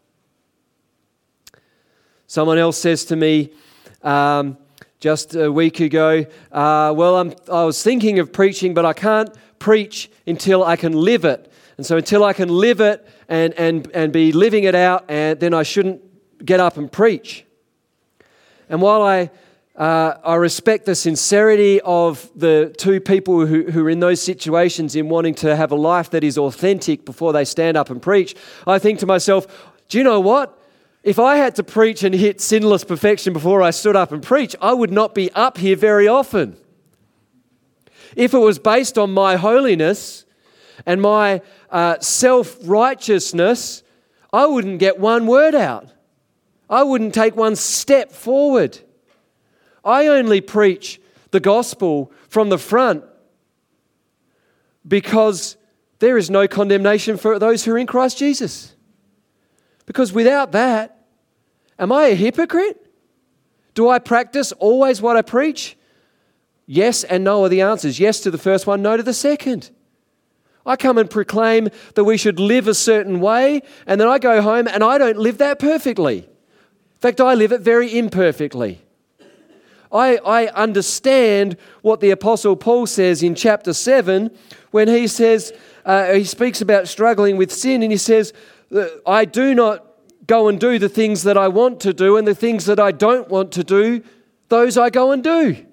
Someone 2.33 2.57
else 2.57 2.79
says 2.79 3.05
to 3.05 3.15
me, 3.15 3.51
um, 4.01 4.57
just 4.99 5.35
a 5.35 5.51
week 5.51 5.79
ago, 5.79 6.25
uh, 6.51 6.91
Well, 6.97 7.17
I'm, 7.17 7.33
I 7.47 7.63
was 7.63 7.83
thinking 7.83 8.17
of 8.17 8.33
preaching, 8.33 8.73
but 8.73 8.85
I 8.85 8.93
can't 8.93 9.29
preach 9.59 10.09
until 10.25 10.63
I 10.63 10.75
can 10.75 10.93
live 10.93 11.25
it. 11.25 11.53
And 11.77 11.85
so, 11.85 11.97
until 11.97 12.23
I 12.23 12.33
can 12.33 12.49
live 12.49 12.81
it 12.81 13.07
and, 13.29 13.53
and, 13.53 13.87
and 13.93 14.11
be 14.11 14.31
living 14.31 14.63
it 14.63 14.73
out, 14.73 15.05
and 15.09 15.39
then 15.39 15.53
I 15.53 15.61
shouldn't 15.61 16.01
get 16.43 16.59
up 16.59 16.75
and 16.75 16.91
preach. 16.91 17.45
And 18.67 18.81
while 18.81 19.03
I, 19.03 19.29
uh, 19.75 20.15
I 20.23 20.33
respect 20.33 20.87
the 20.87 20.95
sincerity 20.95 21.81
of 21.81 22.31
the 22.35 22.73
two 22.79 22.99
people 22.99 23.45
who, 23.45 23.69
who 23.69 23.85
are 23.85 23.91
in 23.91 23.99
those 23.99 24.23
situations 24.23 24.95
in 24.95 25.07
wanting 25.07 25.35
to 25.35 25.55
have 25.55 25.71
a 25.71 25.75
life 25.75 26.09
that 26.09 26.23
is 26.23 26.39
authentic 26.39 27.05
before 27.05 27.31
they 27.31 27.45
stand 27.45 27.77
up 27.77 27.91
and 27.91 28.01
preach, 28.01 28.35
I 28.65 28.79
think 28.79 28.97
to 29.01 29.05
myself, 29.05 29.45
do 29.87 29.99
you 29.99 30.03
know 30.03 30.19
what? 30.19 30.61
If 31.03 31.19
I 31.19 31.35
had 31.35 31.55
to 31.57 31.63
preach 31.63 32.03
and 32.03 32.15
hit 32.15 32.39
sinless 32.39 32.85
perfection 32.85 33.33
before 33.33 33.61
I 33.61 33.71
stood 33.71 33.95
up 33.95 34.13
and 34.13 34.23
preach, 34.23 34.55
I 34.61 34.73
would 34.73 34.91
not 34.91 35.13
be 35.13 35.29
up 35.33 35.57
here 35.57 35.75
very 35.75 36.07
often. 36.07 36.55
If 38.15 38.33
it 38.33 38.37
was 38.37 38.57
based 38.57 38.97
on 38.97 39.11
my 39.11 39.35
holiness 39.35 40.23
and 40.85 41.01
my 41.01 41.41
uh, 41.69 41.99
self 41.99 42.57
righteousness, 42.63 43.83
I 44.31 44.45
wouldn't 44.45 44.79
get 44.79 44.97
one 44.97 45.27
word 45.27 45.55
out. 45.55 45.89
I 46.69 46.83
wouldn't 46.83 47.13
take 47.13 47.35
one 47.35 47.55
step 47.57 48.11
forward. 48.11 48.79
I 49.83 50.07
only 50.07 50.39
preach 50.39 51.01
the 51.31 51.41
gospel 51.41 52.11
from 52.29 52.49
the 52.49 52.57
front 52.57 53.03
because 54.87 55.57
there 55.99 56.17
is 56.17 56.29
no 56.29 56.47
condemnation 56.47 57.17
for 57.17 57.37
those 57.39 57.65
who 57.65 57.73
are 57.73 57.77
in 57.77 57.87
Christ 57.87 58.17
Jesus. 58.17 58.72
Because 59.85 60.13
without 60.13 60.51
that, 60.53 61.05
am 61.77 61.91
I 61.91 62.07
a 62.07 62.15
hypocrite? 62.15 62.79
Do 63.73 63.89
I 63.89 63.99
practice 63.99 64.51
always 64.53 65.01
what 65.01 65.17
I 65.17 65.21
preach? 65.21 65.77
Yes 66.65 67.03
and 67.03 67.23
no 67.23 67.43
are 67.43 67.49
the 67.49 67.61
answers. 67.61 67.99
Yes 67.99 68.19
to 68.21 68.31
the 68.31 68.37
first 68.37 68.67
one, 68.67 68.81
no 68.81 68.97
to 68.97 69.03
the 69.03 69.13
second. 69.13 69.71
I 70.65 70.75
come 70.77 70.97
and 70.97 71.09
proclaim 71.09 71.69
that 71.95 72.05
we 72.05 72.17
should 72.17 72.39
live 72.39 72.67
a 72.67 72.73
certain 72.73 73.19
way, 73.19 73.61
and 73.85 73.99
then 73.99 74.07
I 74.07 74.17
go 74.17 74.41
home 74.41 74.67
and 74.67 74.83
I 74.83 74.97
don't 74.97 75.17
live 75.17 75.39
that 75.39 75.59
perfectly. 75.59 76.19
In 76.19 76.99
fact, 76.99 77.19
I 77.19 77.33
live 77.33 77.51
it 77.51 77.61
very 77.61 77.97
imperfectly. 77.97 78.81
I, 79.91 80.17
I 80.25 80.47
understand 80.47 81.57
what 81.81 81.99
the 81.99 82.11
Apostle 82.11 82.55
Paul 82.55 82.87
says 82.87 83.21
in 83.21 83.35
chapter 83.35 83.73
7 83.73 84.35
when 84.71 84.87
he 84.87 85.05
says, 85.05 85.53
uh, 85.85 86.13
he 86.13 86.23
speaks 86.23 86.61
about 86.61 86.87
struggling 86.87 87.37
with 87.37 87.51
sin, 87.51 87.83
and 87.83 87.91
he 87.91 87.97
says, 87.97 88.33
I 89.05 89.25
do 89.25 89.53
not 89.53 89.85
go 90.25 90.47
and 90.47 90.59
do 90.59 90.79
the 90.79 90.89
things 90.89 91.23
that 91.23 91.37
I 91.37 91.47
want 91.47 91.79
to 91.81 91.93
do, 91.93 92.17
and 92.17 92.27
the 92.27 92.35
things 92.35 92.65
that 92.65 92.79
I 92.79 92.91
don't 92.91 93.29
want 93.29 93.51
to 93.53 93.63
do, 93.63 94.03
those 94.49 94.77
I 94.77 94.89
go 94.89 95.11
and 95.11 95.23
do. 95.23 95.65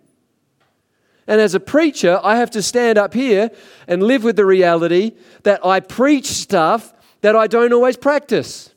And 1.27 1.41
as 1.41 1.55
a 1.55 1.61
preacher, 1.61 2.19
I 2.25 2.37
have 2.37 2.51
to 2.53 2.63
stand 2.63 2.99
up 2.99 3.15
here 3.15 3.51
and 3.87 4.03
live 4.03 4.25
with 4.25 4.35
the 4.37 4.45
reality 4.45 5.13
that 5.45 5.65
I 5.65 5.79
preach 5.79 6.27
stuff 6.27 6.93
that 7.21 7.37
I 7.37 7.47
don't 7.47 7.73
always 7.73 7.97
practice. 7.97 8.75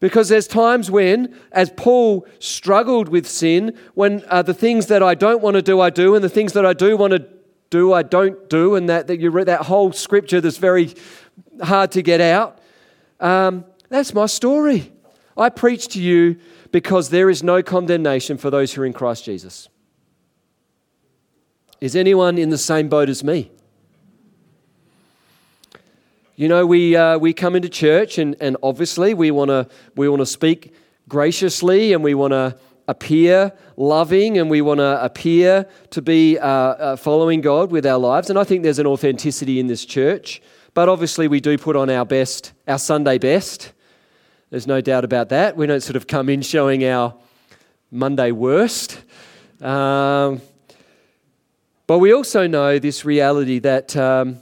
Because 0.00 0.28
there's 0.28 0.48
times 0.48 0.90
when, 0.90 1.32
as 1.52 1.70
Paul 1.70 2.26
struggled 2.40 3.08
with 3.08 3.28
sin, 3.28 3.78
when 3.94 4.24
uh, 4.26 4.42
the 4.42 4.54
things 4.54 4.86
that 4.86 5.00
I 5.00 5.14
don't 5.14 5.40
want 5.40 5.54
to 5.54 5.62
do, 5.62 5.80
I 5.80 5.90
do, 5.90 6.16
and 6.16 6.24
the 6.24 6.28
things 6.28 6.54
that 6.54 6.66
I 6.66 6.72
do 6.72 6.96
want 6.96 7.12
to 7.12 7.24
do, 7.70 7.92
I 7.92 8.02
don't 8.02 8.50
do, 8.50 8.74
and 8.74 8.88
that, 8.88 9.06
that 9.06 9.20
you 9.20 9.30
read 9.30 9.46
that 9.46 9.62
whole 9.62 9.92
scripture 9.92 10.40
that's 10.40 10.56
very 10.56 10.92
hard 11.62 11.92
to 11.92 12.02
get 12.02 12.20
out. 12.20 12.58
Um, 13.20 13.64
that's 13.88 14.14
my 14.14 14.26
story. 14.26 14.92
I 15.36 15.48
preach 15.48 15.88
to 15.88 16.00
you 16.00 16.38
because 16.70 17.10
there 17.10 17.30
is 17.30 17.42
no 17.42 17.62
condemnation 17.62 18.38
for 18.38 18.50
those 18.50 18.72
who 18.72 18.82
are 18.82 18.86
in 18.86 18.92
Christ 18.92 19.24
Jesus. 19.24 19.68
Is 21.80 21.96
anyone 21.96 22.38
in 22.38 22.50
the 22.50 22.58
same 22.58 22.88
boat 22.88 23.08
as 23.08 23.24
me? 23.24 23.50
You 26.36 26.48
know, 26.48 26.64
we, 26.64 26.96
uh, 26.96 27.18
we 27.18 27.32
come 27.34 27.54
into 27.54 27.68
church 27.68 28.18
and, 28.18 28.36
and 28.40 28.56
obviously 28.62 29.14
we 29.14 29.30
want 29.30 29.50
to 29.50 29.68
we 29.94 30.08
wanna 30.08 30.26
speak 30.26 30.74
graciously 31.08 31.92
and 31.92 32.02
we 32.02 32.14
want 32.14 32.32
to 32.32 32.56
appear 32.88 33.52
loving 33.76 34.38
and 34.38 34.50
we 34.50 34.60
want 34.60 34.78
to 34.78 35.04
appear 35.04 35.66
to 35.90 36.02
be 36.02 36.38
uh, 36.38 36.46
uh, 36.46 36.96
following 36.96 37.40
God 37.40 37.70
with 37.70 37.86
our 37.86 37.98
lives. 37.98 38.30
And 38.30 38.38
I 38.38 38.44
think 38.44 38.62
there's 38.62 38.78
an 38.78 38.86
authenticity 38.86 39.60
in 39.60 39.66
this 39.66 39.84
church. 39.84 40.42
But 40.74 40.88
obviously, 40.88 41.28
we 41.28 41.40
do 41.40 41.58
put 41.58 41.76
on 41.76 41.90
our 41.90 42.06
best, 42.06 42.52
our 42.66 42.78
Sunday 42.78 43.18
best. 43.18 43.72
There's 44.48 44.66
no 44.66 44.80
doubt 44.80 45.04
about 45.04 45.28
that. 45.28 45.56
We 45.56 45.66
don't 45.66 45.82
sort 45.82 45.96
of 45.96 46.06
come 46.06 46.28
in 46.28 46.40
showing 46.40 46.84
our 46.84 47.14
Monday 47.90 48.32
worst. 48.32 48.98
Um, 49.60 50.40
but 51.86 51.98
we 51.98 52.14
also 52.14 52.46
know 52.46 52.78
this 52.78 53.04
reality 53.04 53.58
that 53.58 53.94
um, 53.96 54.40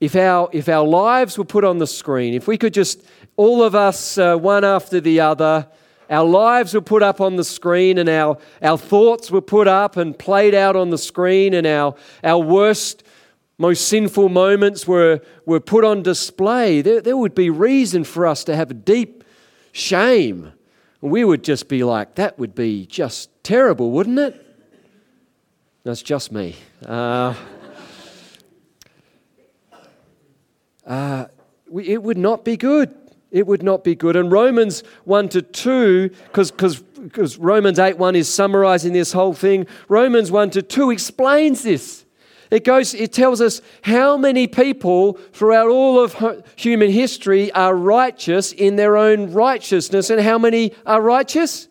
if, 0.00 0.14
our, 0.14 0.48
if 0.52 0.68
our 0.68 0.86
lives 0.86 1.36
were 1.36 1.44
put 1.44 1.64
on 1.64 1.78
the 1.78 1.88
screen, 1.88 2.34
if 2.34 2.46
we 2.46 2.56
could 2.56 2.72
just, 2.72 3.04
all 3.36 3.62
of 3.64 3.74
us, 3.74 4.16
uh, 4.16 4.36
one 4.36 4.64
after 4.64 5.00
the 5.00 5.18
other, 5.18 5.66
our 6.08 6.24
lives 6.24 6.72
were 6.72 6.80
put 6.80 7.02
up 7.02 7.20
on 7.20 7.34
the 7.34 7.42
screen 7.42 7.98
and 7.98 8.08
our, 8.08 8.38
our 8.62 8.78
thoughts 8.78 9.28
were 9.30 9.40
put 9.40 9.66
up 9.66 9.96
and 9.96 10.16
played 10.16 10.54
out 10.54 10.76
on 10.76 10.90
the 10.90 10.98
screen 10.98 11.52
and 11.52 11.66
our, 11.66 11.96
our 12.22 12.38
worst 12.38 13.02
most 13.58 13.88
sinful 13.88 14.28
moments 14.28 14.86
were, 14.86 15.20
were 15.44 15.60
put 15.60 15.84
on 15.84 16.02
display, 16.02 16.80
there, 16.80 17.00
there 17.00 17.16
would 17.16 17.34
be 17.34 17.50
reason 17.50 18.04
for 18.04 18.26
us 18.26 18.44
to 18.44 18.54
have 18.54 18.70
a 18.70 18.74
deep 18.74 19.24
shame. 19.72 20.52
We 21.00 21.24
would 21.24 21.42
just 21.42 21.68
be 21.68 21.82
like, 21.82 22.14
that 22.14 22.38
would 22.38 22.54
be 22.54 22.86
just 22.86 23.30
terrible, 23.42 23.90
wouldn't 23.90 24.18
it? 24.18 24.44
That's 25.82 26.02
just 26.02 26.30
me. 26.30 26.54
Uh, 26.86 27.34
uh, 30.86 31.26
we, 31.68 31.88
it 31.88 32.02
would 32.02 32.18
not 32.18 32.44
be 32.44 32.56
good. 32.56 32.94
It 33.30 33.46
would 33.46 33.62
not 33.62 33.84
be 33.84 33.94
good. 33.94 34.16
And 34.16 34.30
Romans 34.30 34.82
1 35.04 35.28
to 35.30 35.42
2, 35.42 36.10
because 36.32 37.38
Romans 37.38 37.78
8 37.78 37.98
1 37.98 38.16
is 38.16 38.32
summarizing 38.32 38.92
this 38.92 39.12
whole 39.12 39.34
thing, 39.34 39.66
Romans 39.88 40.30
1 40.30 40.50
to 40.50 40.62
2 40.62 40.90
explains 40.90 41.62
this. 41.64 41.97
It 42.50 42.64
goes, 42.64 42.94
it 42.94 43.12
tells 43.12 43.40
us 43.40 43.60
how 43.82 44.16
many 44.16 44.46
people 44.46 45.14
throughout 45.32 45.68
all 45.68 46.02
of 46.02 46.44
human 46.56 46.90
history 46.90 47.52
are 47.52 47.74
righteous 47.74 48.52
in 48.52 48.76
their 48.76 48.96
own 48.96 49.32
righteousness, 49.32 50.10
and 50.10 50.20
how 50.20 50.38
many 50.38 50.72
are 50.86 51.02
righteous? 51.02 51.68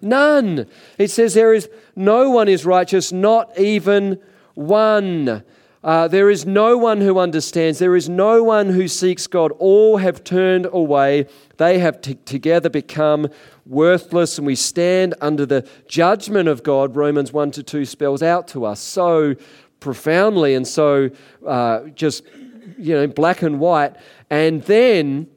None. 0.00 0.66
It 0.98 1.10
says 1.10 1.34
there 1.34 1.54
is 1.54 1.68
no 1.96 2.30
one 2.30 2.48
is 2.48 2.66
righteous, 2.66 3.10
not 3.10 3.58
even 3.58 4.20
one. 4.54 5.42
Uh, 5.84 6.08
there 6.08 6.30
is 6.30 6.46
no 6.46 6.78
one 6.78 7.02
who 7.02 7.18
understands. 7.18 7.78
There 7.78 7.94
is 7.94 8.08
no 8.08 8.42
one 8.42 8.70
who 8.70 8.88
seeks 8.88 9.26
God. 9.26 9.52
All 9.58 9.98
have 9.98 10.24
turned 10.24 10.66
away. 10.72 11.26
They 11.58 11.78
have 11.78 12.00
t- 12.00 12.14
together 12.24 12.70
become 12.70 13.28
worthless, 13.66 14.38
and 14.38 14.46
we 14.46 14.54
stand 14.54 15.14
under 15.20 15.44
the 15.44 15.68
judgment 15.86 16.48
of 16.48 16.62
God. 16.62 16.96
Romans 16.96 17.34
1 17.34 17.50
to 17.52 17.62
2 17.62 17.84
spells 17.84 18.22
out 18.22 18.48
to 18.48 18.64
us 18.64 18.80
so 18.80 19.34
profoundly 19.84 20.54
and 20.54 20.66
so 20.66 21.10
uh, 21.46 21.80
just, 21.94 22.24
you 22.78 22.94
know, 22.94 23.06
black 23.06 23.42
and 23.42 23.60
white. 23.60 23.94
And 24.30 24.62
then 24.62 25.28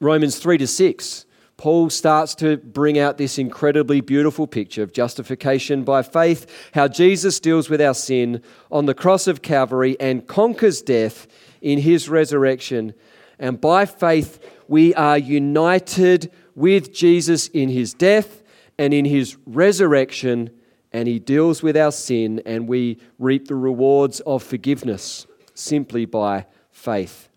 Romans 0.00 0.38
3 0.38 0.58
to 0.58 0.66
6 0.66 1.26
Paul 1.62 1.90
starts 1.90 2.34
to 2.36 2.56
bring 2.56 2.98
out 2.98 3.18
this 3.18 3.38
incredibly 3.38 4.00
beautiful 4.00 4.48
picture 4.48 4.82
of 4.82 4.92
justification 4.92 5.84
by 5.84 6.02
faith, 6.02 6.68
how 6.74 6.88
Jesus 6.88 7.38
deals 7.38 7.70
with 7.70 7.80
our 7.80 7.94
sin 7.94 8.42
on 8.72 8.86
the 8.86 8.94
cross 8.94 9.28
of 9.28 9.42
Calvary 9.42 9.96
and 10.00 10.26
conquers 10.26 10.82
death 10.82 11.28
in 11.60 11.78
his 11.78 12.08
resurrection. 12.08 12.94
And 13.38 13.60
by 13.60 13.86
faith, 13.86 14.44
we 14.66 14.92
are 14.94 15.16
united 15.16 16.32
with 16.56 16.92
Jesus 16.92 17.46
in 17.46 17.68
his 17.68 17.94
death 17.94 18.42
and 18.76 18.92
in 18.92 19.04
his 19.04 19.36
resurrection, 19.46 20.50
and 20.92 21.08
he 21.08 21.18
deals 21.18 21.62
with 21.62 21.76
our 21.76 21.92
sin, 21.92 22.42
and 22.44 22.68
we 22.68 22.98
reap 23.18 23.48
the 23.48 23.54
rewards 23.54 24.20
of 24.20 24.42
forgiveness 24.42 25.26
simply 25.54 26.04
by 26.04 26.46
faith. 26.70 27.28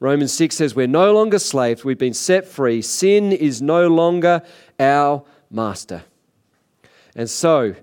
Romans 0.00 0.32
6 0.32 0.54
says, 0.56 0.76
We're 0.76 0.86
no 0.86 1.12
longer 1.12 1.38
slaves, 1.38 1.84
we've 1.84 1.98
been 1.98 2.14
set 2.14 2.46
free. 2.46 2.82
Sin 2.82 3.32
is 3.32 3.60
no 3.60 3.88
longer 3.88 4.42
our 4.78 5.24
master. 5.50 6.04
And 7.16 7.28
so, 7.28 7.74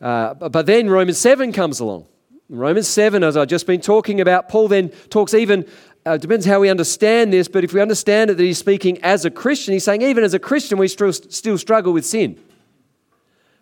uh, 0.00 0.34
but 0.34 0.66
then 0.66 0.90
Romans 0.90 1.18
7 1.18 1.52
comes 1.52 1.78
along. 1.78 2.06
Romans 2.48 2.88
7, 2.88 3.22
as 3.22 3.36
I've 3.36 3.48
just 3.48 3.66
been 3.66 3.80
talking 3.80 4.20
about, 4.20 4.48
Paul 4.48 4.68
then 4.68 4.90
talks 5.10 5.32
even, 5.32 5.64
uh, 6.04 6.16
depends 6.16 6.44
how 6.44 6.60
we 6.60 6.68
understand 6.68 7.32
this, 7.32 7.46
but 7.46 7.64
if 7.64 7.72
we 7.72 7.80
understand 7.80 8.30
it 8.30 8.36
that 8.36 8.42
he's 8.42 8.58
speaking 8.58 9.02
as 9.02 9.24
a 9.24 9.30
Christian, 9.30 9.72
he's 9.72 9.84
saying 9.84 10.02
even 10.02 10.24
as 10.24 10.34
a 10.34 10.38
Christian 10.38 10.76
we 10.76 10.88
still, 10.88 11.12
still 11.12 11.56
struggle 11.56 11.92
with 11.92 12.04
sin. 12.04 12.38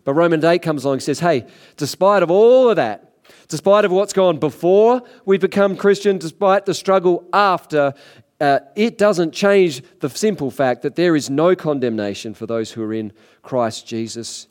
But 0.03 0.13
Romans 0.13 0.43
8 0.43 0.61
comes 0.61 0.83
along 0.83 0.95
and 0.95 1.03
says, 1.03 1.19
hey, 1.19 1.47
despite 1.77 2.23
of 2.23 2.31
all 2.31 2.69
of 2.69 2.75
that, 2.75 3.13
Despite 3.47 3.85
of 3.85 3.91
what's 3.91 4.13
gone 4.13 4.39
before 4.39 5.03
we 5.25 5.37
become 5.37 5.75
Christian, 5.75 6.17
despite 6.17 6.65
the 6.65 6.73
struggle 6.73 7.23
after, 7.33 7.93
uh, 8.39 8.59
it 8.75 8.97
doesn't 8.97 9.31
change 9.31 9.83
the 9.99 10.09
simple 10.09 10.49
fact 10.49 10.81
that 10.81 10.95
there 10.95 11.15
is 11.15 11.29
no 11.29 11.55
condemnation 11.55 12.33
for 12.33 12.45
those 12.45 12.71
who 12.71 12.83
are 12.83 12.93
in 12.93 13.13
Christ 13.41 13.85
Jesus. 13.85 14.47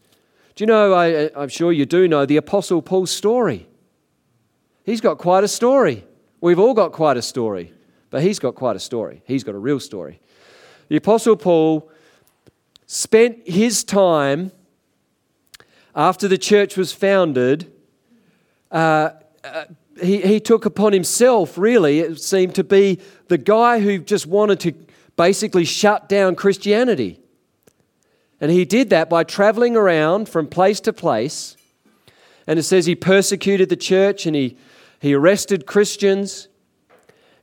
Do 0.55 0.63
you 0.63 0.67
know, 0.67 0.93
I, 0.93 1.31
I'm 1.35 1.49
sure 1.49 1.73
you 1.73 1.87
do 1.87 2.07
know, 2.07 2.27
the 2.27 2.37
Apostle 2.37 2.83
Paul's 2.83 3.11
story. 3.11 3.67
He's 4.85 5.01
got 5.01 5.19
quite 5.19 5.45
a 5.45 5.49
story. 5.49 6.05
We've 6.41 6.59
all 6.59 6.75
got 6.75 6.93
quite 6.93 7.17
a 7.17 7.23
story, 7.23 7.73
but 8.11 8.23
he's 8.23 8.39
got 8.39 8.55
quite 8.55 8.77
a 8.77 8.81
story. 8.81 9.23
He's 9.25 9.45
got 9.45 9.55
a 9.55 9.59
real 9.59 9.81
story. 9.81 10.21
The 10.89 10.97
Apostle 10.97 11.37
Paul 11.37 11.91
spent 12.87 13.49
his 13.49 13.85
time 13.85 14.53
after 15.95 16.29
the 16.29 16.39
church 16.39 16.77
was 16.77 16.93
founded 16.93 17.71
uh, 18.73 19.11
uh, 19.45 19.65
he, 20.01 20.21
he 20.23 20.41
took 20.41 20.65
upon 20.65 20.93
himself, 20.93 21.59
really, 21.59 22.01
it 22.01 22.21
seemed 22.21 22.55
to 22.55 22.65
be 22.65 22.99
the 23.29 23.39
guy 23.39 23.81
who 23.81 23.99
just 23.99 24.27
wanted 24.27 24.61
to 24.61 24.75
basically 25.17 25.65
shut 25.65 26.09
down 26.09 26.35
Christianity. 26.35 27.21
And 28.41 28.51
he 28.51 28.65
did 28.65 28.91
that 28.91 29.11
by 29.11 29.25
traveling 29.25 29.77
around 29.77 30.29
from 30.29 30.49
place 30.49 30.81
to 30.81 30.93
place. 30.93 31.57
And 32.47 32.59
it 32.59 32.65
says 32.65 32.87
he 32.87 32.95
persecuted 32.95 33.69
the 33.69 33.77
church 33.77 34.27
and 34.27 34.35
he, 34.35 34.57
he 35.01 35.15
arrested 35.15 35.67
Christians. 35.67 36.49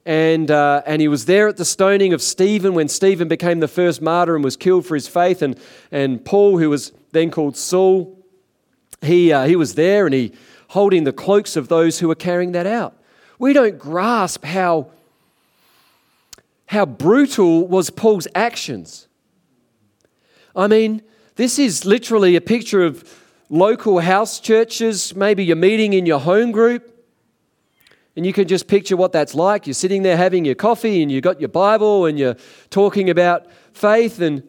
And, 0.05 0.49
uh, 0.49 0.81
and 0.85 1.01
he 1.01 1.07
was 1.07 1.25
there 1.25 1.47
at 1.47 1.57
the 1.57 1.65
stoning 1.65 2.13
of 2.13 2.21
Stephen 2.21 2.73
when 2.73 2.87
Stephen 2.87 3.27
became 3.27 3.59
the 3.59 3.67
first 3.67 4.01
martyr 4.01 4.35
and 4.35 4.43
was 4.43 4.57
killed 4.57 4.85
for 4.85 4.95
his 4.95 5.07
faith. 5.07 5.41
And, 5.41 5.57
and 5.91 6.25
Paul, 6.25 6.57
who 6.57 6.69
was 6.69 6.91
then 7.11 7.29
called 7.29 7.55
Saul, 7.55 8.18
he, 9.01 9.31
uh, 9.31 9.45
he 9.45 9.55
was 9.55 9.75
there 9.75 10.05
and 10.05 10.13
he, 10.13 10.33
holding 10.69 11.03
the 11.03 11.13
cloaks 11.13 11.55
of 11.55 11.67
those 11.67 11.99
who 11.99 12.07
were 12.07 12.15
carrying 12.15 12.51
that 12.51 12.67
out. 12.67 12.95
We 13.39 13.53
don't 13.53 13.79
grasp 13.79 14.43
how, 14.43 14.91
how 16.67 16.85
brutal 16.85 17.67
was 17.67 17.89
Paul's 17.89 18.27
actions. 18.35 19.07
I 20.55 20.67
mean, 20.67 21.01
this 21.35 21.57
is 21.57 21.85
literally 21.85 22.35
a 22.35 22.41
picture 22.41 22.83
of 22.83 23.03
local 23.49 23.99
house 23.99 24.39
churches. 24.39 25.15
Maybe 25.15 25.43
you're 25.43 25.55
meeting 25.55 25.93
in 25.93 26.05
your 26.05 26.19
home 26.19 26.51
group, 26.51 26.95
and 28.15 28.25
you 28.25 28.33
can 28.33 28.47
just 28.47 28.67
picture 28.67 28.97
what 28.97 29.11
that's 29.11 29.33
like. 29.33 29.65
You're 29.65 29.73
sitting 29.73 30.03
there 30.03 30.17
having 30.17 30.45
your 30.45 30.55
coffee, 30.55 31.01
and 31.01 31.11
you've 31.11 31.23
got 31.23 31.39
your 31.39 31.49
Bible, 31.49 32.05
and 32.05 32.19
you're 32.19 32.35
talking 32.69 33.09
about 33.09 33.47
faith, 33.73 34.19
and 34.21 34.43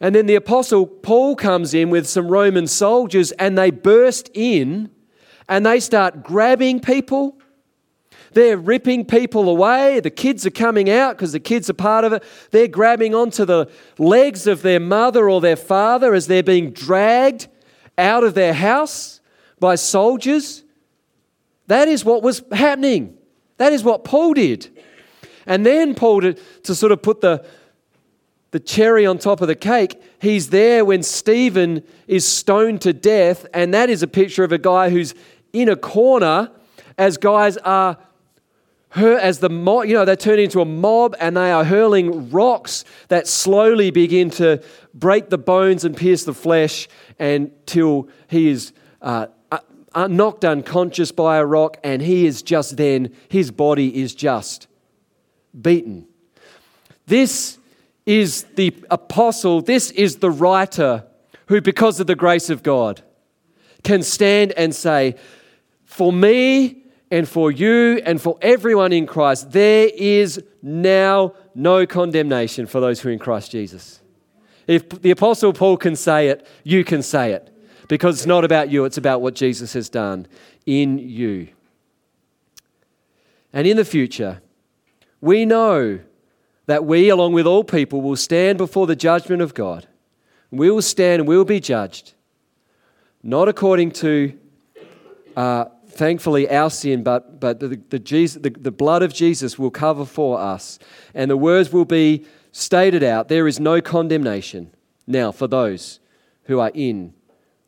and 0.00 0.14
then 0.14 0.26
the 0.26 0.34
apostle 0.34 0.86
Paul 0.86 1.36
comes 1.36 1.72
in 1.72 1.90
with 1.90 2.06
some 2.06 2.28
Roman 2.28 2.66
soldiers, 2.66 3.32
and 3.32 3.56
they 3.56 3.70
burst 3.70 4.30
in 4.34 4.90
and 5.48 5.64
they 5.64 5.80
start 5.80 6.22
grabbing 6.22 6.80
people. 6.80 7.38
They're 8.32 8.58
ripping 8.58 9.06
people 9.06 9.48
away. 9.48 10.00
The 10.00 10.10
kids 10.10 10.44
are 10.44 10.50
coming 10.50 10.90
out 10.90 11.16
because 11.16 11.32
the 11.32 11.40
kids 11.40 11.70
are 11.70 11.74
part 11.74 12.04
of 12.04 12.12
it. 12.12 12.22
They're 12.50 12.68
grabbing 12.68 13.14
onto 13.14 13.44
the 13.44 13.70
legs 13.98 14.46
of 14.46 14.62
their 14.62 14.80
mother 14.80 15.30
or 15.30 15.40
their 15.40 15.56
father 15.56 16.14
as 16.14 16.26
they're 16.26 16.42
being 16.42 16.72
dragged 16.72 17.48
out 17.96 18.24
of 18.24 18.34
their 18.34 18.52
house 18.52 19.20
by 19.58 19.76
soldiers. 19.76 20.64
That 21.68 21.88
is 21.88 22.04
what 22.04 22.22
was 22.22 22.42
happening. 22.52 23.16
That 23.56 23.72
is 23.72 23.82
what 23.82 24.04
Paul 24.04 24.34
did. 24.34 24.68
And 25.46 25.64
then 25.64 25.94
Paul, 25.94 26.20
to, 26.22 26.34
to 26.34 26.74
sort 26.74 26.92
of 26.92 27.00
put 27.02 27.20
the, 27.20 27.46
the 28.50 28.60
cherry 28.60 29.04
on 29.06 29.18
top 29.18 29.40
of 29.40 29.48
the 29.48 29.54
cake, 29.54 30.00
he's 30.20 30.50
there 30.50 30.84
when 30.84 31.02
Stephen 31.02 31.82
is 32.06 32.26
stoned 32.26 32.80
to 32.82 32.92
death. 32.92 33.46
And 33.52 33.74
that 33.74 33.90
is 33.90 34.02
a 34.02 34.06
picture 34.06 34.44
of 34.44 34.52
a 34.52 34.58
guy 34.58 34.90
who's 34.90 35.14
in 35.52 35.68
a 35.68 35.76
corner 35.76 36.50
as 36.98 37.16
guys 37.16 37.56
are 37.58 37.98
as 38.94 39.40
the 39.40 39.50
mob, 39.50 39.84
you 39.84 39.92
know, 39.92 40.06
they 40.06 40.16
turn 40.16 40.38
into 40.38 40.60
a 40.60 40.64
mob 40.64 41.14
and 41.20 41.36
they 41.36 41.52
are 41.52 41.64
hurling 41.64 42.30
rocks 42.30 42.84
that 43.08 43.26
slowly 43.26 43.90
begin 43.90 44.30
to 44.30 44.62
break 44.94 45.28
the 45.28 45.36
bones 45.36 45.84
and 45.84 45.94
pierce 45.94 46.24
the 46.24 46.32
flesh 46.32 46.88
until 47.18 48.08
he 48.28 48.48
is 48.48 48.72
uh, 49.02 49.26
uh, 49.96 50.06
knocked 50.08 50.44
unconscious 50.44 51.12
by 51.12 51.36
a 51.36 51.44
rock 51.44 51.78
and 51.84 52.02
he 52.02 52.26
is 52.26 52.42
just 52.42 52.76
then, 52.76 53.14
his 53.28 53.50
body 53.50 54.00
is 54.02 54.14
just 54.14 54.66
beaten. 55.60 56.06
This 57.06 57.58
is 58.06 58.44
the 58.54 58.72
apostle, 58.90 59.60
this 59.60 59.90
is 59.90 60.16
the 60.16 60.30
writer 60.30 61.04
who, 61.46 61.60
because 61.60 62.00
of 62.00 62.06
the 62.06 62.14
grace 62.14 62.48
of 62.48 62.62
God, 62.62 63.02
can 63.82 64.02
stand 64.02 64.52
and 64.52 64.74
say, 64.74 65.16
for 65.84 66.12
me 66.12 66.84
and 67.10 67.28
for 67.28 67.50
you 67.50 68.00
and 68.04 68.20
for 68.20 68.38
everyone 68.40 68.92
in 68.92 69.06
Christ, 69.06 69.50
there 69.52 69.90
is 69.94 70.42
now 70.62 71.34
no 71.54 71.86
condemnation 71.86 72.66
for 72.66 72.80
those 72.80 73.00
who 73.00 73.08
are 73.08 73.12
in 73.12 73.18
Christ 73.18 73.50
Jesus. 73.50 74.00
If 74.66 74.88
the 74.88 75.10
Apostle 75.10 75.52
Paul 75.52 75.76
can 75.76 75.94
say 75.94 76.28
it, 76.28 76.46
you 76.64 76.84
can 76.84 77.02
say 77.02 77.32
it. 77.32 77.52
Because 77.88 78.16
it's 78.16 78.26
not 78.26 78.44
about 78.44 78.68
you, 78.68 78.84
it's 78.84 78.98
about 78.98 79.20
what 79.20 79.34
Jesus 79.34 79.72
has 79.74 79.88
done 79.88 80.26
in 80.64 80.98
you. 80.98 81.48
And 83.52 83.64
in 83.66 83.76
the 83.76 83.84
future, 83.84 84.42
we 85.20 85.44
know 85.44 86.00
that 86.66 86.84
we, 86.84 87.08
along 87.08 87.32
with 87.32 87.46
all 87.46 87.64
people, 87.64 88.02
will 88.02 88.16
stand 88.16 88.58
before 88.58 88.86
the 88.86 88.96
judgment 88.96 89.40
of 89.40 89.54
God. 89.54 89.86
We 90.50 90.70
will 90.70 90.82
stand 90.82 91.20
and 91.20 91.28
we 91.28 91.36
will 91.36 91.44
be 91.44 91.60
judged, 91.60 92.14
not 93.22 93.48
according 93.48 93.92
to 93.92 94.38
uh, 95.36 95.66
thankfully 95.88 96.48
our 96.50 96.70
sin, 96.70 97.02
but, 97.02 97.40
but 97.40 97.60
the, 97.60 97.80
the, 97.88 97.98
Jesus, 97.98 98.42
the, 98.42 98.50
the 98.50 98.70
blood 98.70 99.02
of 99.02 99.12
Jesus 99.12 99.58
will 99.58 99.70
cover 99.70 100.04
for 100.04 100.40
us. 100.40 100.78
And 101.14 101.30
the 101.30 101.36
words 101.36 101.72
will 101.72 101.84
be 101.84 102.26
stated 102.52 103.02
out 103.02 103.28
there 103.28 103.46
is 103.46 103.60
no 103.60 103.80
condemnation 103.80 104.70
now 105.06 105.32
for 105.32 105.46
those 105.46 106.00
who 106.44 106.60
are 106.60 106.70
in 106.74 107.12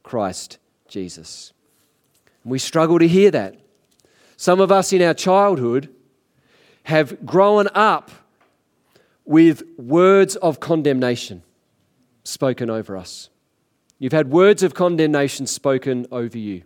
Christ 0.03 0.59
Jesus. 0.89 1.53
We 2.45 2.59
struggle 2.59 2.99
to 2.99 3.09
hear 3.09 3.31
that. 3.31 3.57
Some 4.37 4.61
of 4.61 4.71
us 4.73 4.93
in 4.93 5.03
our 5.03 5.15
childhood 5.15 5.93
have 6.85 7.27
grown 7.27 7.69
up 7.75 8.11
with 9.29 9.63
words 9.77 10.35
of 10.37 10.59
condemnation 10.59 11.45
spoken 12.25 12.71
over 12.71 12.97
us. 12.97 13.31
You've 14.01 14.13
had 14.13 14.31
words 14.31 14.63
of 14.63 14.75
condemnation 14.75 15.47
spoken 15.47 16.07
over 16.11 16.39
you. 16.39 16.63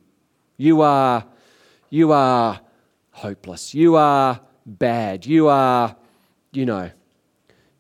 You 0.57 0.81
are 0.81 1.25
you 1.91 2.13
are 2.13 2.59
hopeless. 3.11 3.75
You 3.75 3.97
are 3.97 4.41
bad. 4.65 5.27
You 5.27 5.49
are, 5.49 5.95
you 6.53 6.65
know, 6.65 6.91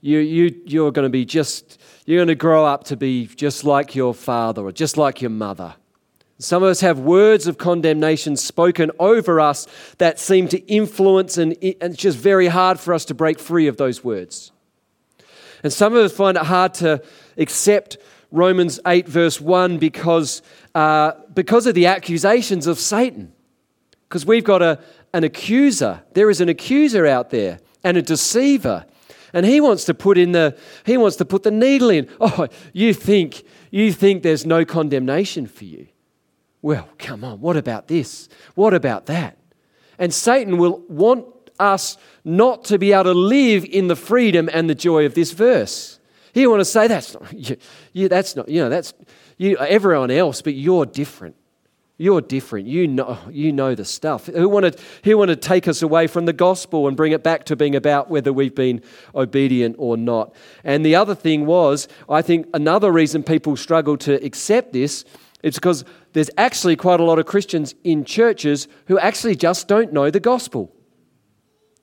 you, 0.02 0.18
you, 0.18 0.60
you're 0.66 0.92
going 0.92 1.06
to 1.06 1.10
be 1.10 1.24
just, 1.24 1.80
you're 2.04 2.18
going 2.18 2.28
to 2.28 2.34
grow 2.34 2.66
up 2.66 2.84
to 2.84 2.96
be 2.96 3.26
just 3.26 3.64
like 3.64 3.94
your 3.94 4.12
father 4.12 4.62
or 4.62 4.70
just 4.70 4.98
like 4.98 5.22
your 5.22 5.30
mother. 5.30 5.74
Some 6.38 6.62
of 6.62 6.68
us 6.68 6.82
have 6.82 6.98
words 6.98 7.46
of 7.46 7.56
condemnation 7.56 8.36
spoken 8.36 8.90
over 8.98 9.40
us 9.40 9.66
that 9.96 10.18
seem 10.18 10.46
to 10.48 10.58
influence, 10.66 11.38
and, 11.38 11.52
and 11.62 11.94
it's 11.94 11.96
just 11.96 12.18
very 12.18 12.48
hard 12.48 12.78
for 12.78 12.92
us 12.92 13.06
to 13.06 13.14
break 13.14 13.38
free 13.38 13.66
of 13.66 13.78
those 13.78 14.04
words. 14.04 14.51
And 15.62 15.72
some 15.72 15.94
of 15.94 16.04
us 16.04 16.12
find 16.12 16.36
it 16.36 16.44
hard 16.44 16.74
to 16.74 17.02
accept 17.36 17.98
Romans 18.30 18.80
8, 18.86 19.08
verse 19.08 19.40
1, 19.40 19.78
because, 19.78 20.42
uh, 20.74 21.12
because 21.32 21.66
of 21.66 21.74
the 21.74 21.86
accusations 21.86 22.66
of 22.66 22.78
Satan. 22.78 23.32
Because 24.08 24.26
we've 24.26 24.44
got 24.44 24.62
a, 24.62 24.80
an 25.12 25.24
accuser. 25.24 26.02
There 26.14 26.30
is 26.30 26.40
an 26.40 26.48
accuser 26.48 27.06
out 27.06 27.30
there 27.30 27.60
and 27.84 27.96
a 27.96 28.02
deceiver. 28.02 28.86
And 29.32 29.46
he 29.46 29.60
wants 29.60 29.84
to 29.86 29.94
put 29.94 30.18
in 30.18 30.32
the 30.32 30.58
he 30.84 30.98
wants 30.98 31.16
to 31.16 31.24
put 31.24 31.42
the 31.42 31.50
needle 31.50 31.88
in. 31.90 32.08
Oh, 32.20 32.48
you 32.72 32.92
think 32.92 33.44
you 33.70 33.92
think 33.92 34.22
there's 34.22 34.44
no 34.44 34.64
condemnation 34.64 35.46
for 35.46 35.64
you. 35.64 35.86
Well, 36.60 36.88
come 36.98 37.24
on, 37.24 37.40
what 37.40 37.56
about 37.56 37.88
this? 37.88 38.28
What 38.54 38.74
about 38.74 39.06
that? 39.06 39.38
And 39.98 40.12
Satan 40.12 40.58
will 40.58 40.82
want 40.88 41.26
us 41.62 41.96
not 42.24 42.64
to 42.64 42.78
be 42.78 42.92
able 42.92 43.04
to 43.04 43.14
live 43.14 43.64
in 43.64 43.88
the 43.88 43.96
freedom 43.96 44.50
and 44.52 44.68
the 44.68 44.74
joy 44.74 45.06
of 45.06 45.14
this 45.14 45.32
verse. 45.32 45.98
He 46.34 46.46
want 46.46 46.60
to 46.60 46.64
say 46.64 46.88
that's 46.88 47.14
not 47.14 47.32
you, 47.50 47.56
you, 47.92 48.08
that's 48.08 48.36
not 48.36 48.48
you 48.48 48.60
know 48.60 48.68
that's 48.68 48.92
you 49.38 49.56
everyone 49.58 50.10
else, 50.10 50.42
but 50.42 50.54
you're 50.54 50.86
different. 50.86 51.36
You're 51.98 52.20
different. 52.20 52.66
You 52.66 52.88
know, 52.88 53.18
you 53.30 53.52
know 53.52 53.76
the 53.76 53.84
stuff. 53.84 54.26
He 54.26 54.44
wanted, 54.44 54.80
who 55.04 55.16
wanted 55.16 55.40
to 55.40 55.48
take 55.48 55.68
us 55.68 55.82
away 55.82 56.08
from 56.08 56.24
the 56.24 56.32
gospel 56.32 56.88
and 56.88 56.96
bring 56.96 57.12
it 57.12 57.22
back 57.22 57.44
to 57.44 57.54
being 57.54 57.76
about 57.76 58.10
whether 58.10 58.32
we've 58.32 58.54
been 58.54 58.82
obedient 59.14 59.76
or 59.78 59.96
not. 59.96 60.34
And 60.64 60.84
the 60.84 60.96
other 60.96 61.14
thing 61.14 61.46
was, 61.46 61.86
I 62.08 62.20
think 62.22 62.48
another 62.54 62.90
reason 62.90 63.22
people 63.22 63.56
struggle 63.56 63.96
to 63.98 64.14
accept 64.24 64.72
this 64.72 65.04
is 65.44 65.54
because 65.54 65.84
there's 66.12 66.30
actually 66.36 66.74
quite 66.74 66.98
a 66.98 67.04
lot 67.04 67.20
of 67.20 67.26
Christians 67.26 67.74
in 67.84 68.04
churches 68.04 68.66
who 68.86 68.98
actually 68.98 69.36
just 69.36 69.68
don't 69.68 69.92
know 69.92 70.10
the 70.10 70.18
gospel. 70.18 70.74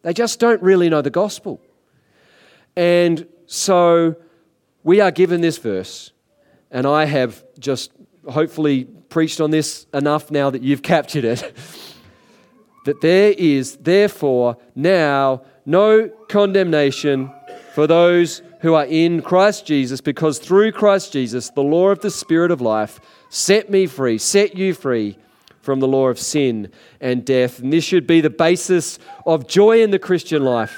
They 0.02 0.14
just 0.14 0.40
don't 0.40 0.62
really 0.62 0.90
know 0.90 1.02
the 1.02 1.10
gospel. 1.10 1.62
And 2.76 3.28
so 3.46 4.16
we 4.84 5.02
are 5.02 5.12
given 5.12 5.42
this 5.42 5.58
verse, 5.58 6.12
and 6.72 6.88
I 6.88 7.06
have 7.06 7.44
just 7.60 7.92
hopefully 8.30 8.86
preached 8.86 9.42
on 9.42 9.52
this 9.52 9.88
enough 9.94 10.32
now 10.32 10.50
that 10.50 10.62
you've 10.62 10.82
captured 10.96 11.26
it. 11.26 11.54
that 12.86 13.02
there 13.02 13.34
is, 13.38 13.78
therefore, 13.78 14.58
now 14.76 15.42
no 15.66 16.10
condemnation 16.30 17.32
for 17.74 17.86
those 17.88 18.42
who 18.62 18.74
are 18.74 18.86
in 18.86 19.22
Christ 19.22 19.66
Jesus, 19.66 20.02
because 20.02 20.40
through 20.40 20.72
Christ 20.72 21.14
Jesus, 21.14 21.50
the 21.50 21.62
law 21.62 21.90
of 21.90 22.00
the 22.00 22.10
Spirit 22.10 22.52
of 22.52 22.62
life 22.62 23.00
set 23.30 23.70
me 23.70 23.86
free, 23.86 24.18
set 24.18 24.56
you 24.56 24.74
free 24.74 25.18
from 25.70 25.82
the 25.82 25.88
law 25.88 26.08
of 26.08 26.18
sin 26.18 26.72
and 27.00 27.24
death. 27.24 27.60
And 27.60 27.72
this 27.72 27.84
should 27.84 28.08
be 28.08 28.22
the 28.22 28.32
basis 28.32 28.98
of 29.24 29.48
joy 29.48 29.84
in 29.84 29.92
the 29.92 30.00
Christian 30.00 30.44
life. 30.44 30.76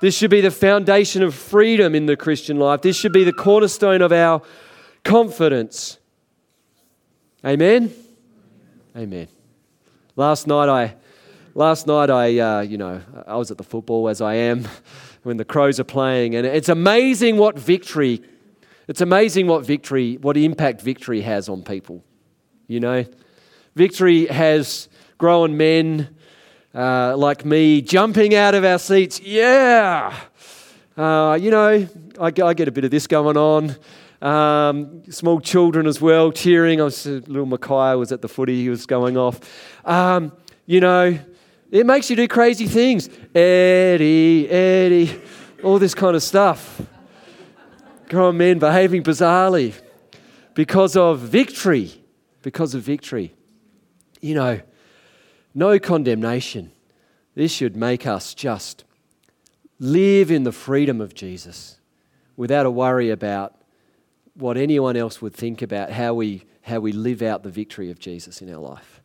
This 0.00 0.16
should 0.16 0.30
be 0.30 0.40
the 0.40 0.50
foundation 0.50 1.22
of 1.22 1.34
freedom 1.34 1.94
in 1.94 2.06
the 2.06 2.16
Christian 2.16 2.58
life. 2.58 2.80
This 2.80 2.96
should 2.96 3.12
be 3.12 3.24
the 3.24 3.32
cornerstone 3.34 4.00
of 4.00 4.12
our 4.12 4.40
confidence. 5.04 5.98
Amen? 7.44 7.92
Amen. 8.96 9.28
Last 10.16 10.46
night 10.46 10.70
I, 10.70 10.94
last 11.52 11.86
night 11.86 12.08
I, 12.08 12.38
uh, 12.38 12.60
you 12.62 12.78
know, 12.78 13.02
I 13.26 13.36
was 13.36 13.50
at 13.50 13.58
the 13.58 13.64
football 13.64 14.08
as 14.08 14.22
I 14.22 14.36
am 14.36 14.66
when 15.24 15.36
the 15.36 15.44
Crows 15.44 15.78
are 15.78 15.84
playing, 15.84 16.36
and 16.36 16.46
it's 16.46 16.70
amazing 16.70 17.36
what 17.36 17.58
victory, 17.58 18.22
it's 18.88 19.02
amazing 19.02 19.46
what 19.46 19.66
victory, 19.66 20.16
what 20.16 20.38
impact 20.38 20.80
victory 20.80 21.20
has 21.20 21.50
on 21.50 21.62
people. 21.62 22.02
You 22.66 22.80
know, 22.80 23.04
victory 23.76 24.26
has 24.26 24.88
grown 25.18 25.56
men 25.56 26.16
uh, 26.74 27.16
like 27.16 27.44
me 27.44 27.82
jumping 27.82 28.34
out 28.34 28.54
of 28.54 28.64
our 28.64 28.78
seats. 28.78 29.20
Yeah, 29.20 30.18
uh, 30.96 31.38
you 31.40 31.50
know, 31.50 31.86
I, 32.18 32.26
I 32.26 32.54
get 32.54 32.68
a 32.68 32.72
bit 32.72 32.84
of 32.84 32.90
this 32.90 33.06
going 33.06 33.36
on. 33.36 33.76
Um, 34.22 35.02
small 35.10 35.40
children 35.40 35.86
as 35.86 36.00
well 36.00 36.32
cheering. 36.32 36.80
I 36.80 36.84
was, 36.84 37.06
little 37.06 37.44
Micaiah 37.44 37.98
was 37.98 38.12
at 38.12 38.22
the 38.22 38.28
footy, 38.28 38.62
he 38.62 38.70
was 38.70 38.86
going 38.86 39.18
off. 39.18 39.38
Um, 39.84 40.32
you 40.64 40.80
know, 40.80 41.18
it 41.70 41.84
makes 41.84 42.08
you 42.08 42.16
do 42.16 42.26
crazy 42.26 42.66
things. 42.66 43.10
Eddie, 43.34 44.48
Eddie, 44.48 45.20
all 45.62 45.78
this 45.78 45.94
kind 45.94 46.16
of 46.16 46.22
stuff. 46.22 46.80
Grown 48.08 48.38
men 48.38 48.58
behaving 48.58 49.02
bizarrely 49.02 49.74
because 50.54 50.96
of 50.96 51.18
victory. 51.18 51.92
Because 52.40 52.74
of 52.74 52.82
victory. 52.82 53.35
You 54.26 54.34
know, 54.34 54.60
no 55.54 55.78
condemnation. 55.78 56.72
This 57.36 57.52
should 57.52 57.76
make 57.76 58.08
us 58.08 58.34
just 58.34 58.82
live 59.78 60.32
in 60.32 60.42
the 60.42 60.50
freedom 60.50 61.00
of 61.00 61.14
Jesus 61.14 61.78
without 62.36 62.66
a 62.66 62.70
worry 62.70 63.10
about 63.10 63.54
what 64.34 64.56
anyone 64.56 64.96
else 64.96 65.22
would 65.22 65.32
think 65.32 65.62
about 65.62 65.92
how 65.92 66.14
we, 66.14 66.42
how 66.62 66.80
we 66.80 66.90
live 66.90 67.22
out 67.22 67.44
the 67.44 67.50
victory 67.50 67.88
of 67.88 68.00
Jesus 68.00 68.42
in 68.42 68.52
our 68.52 68.60
life. 68.60 69.00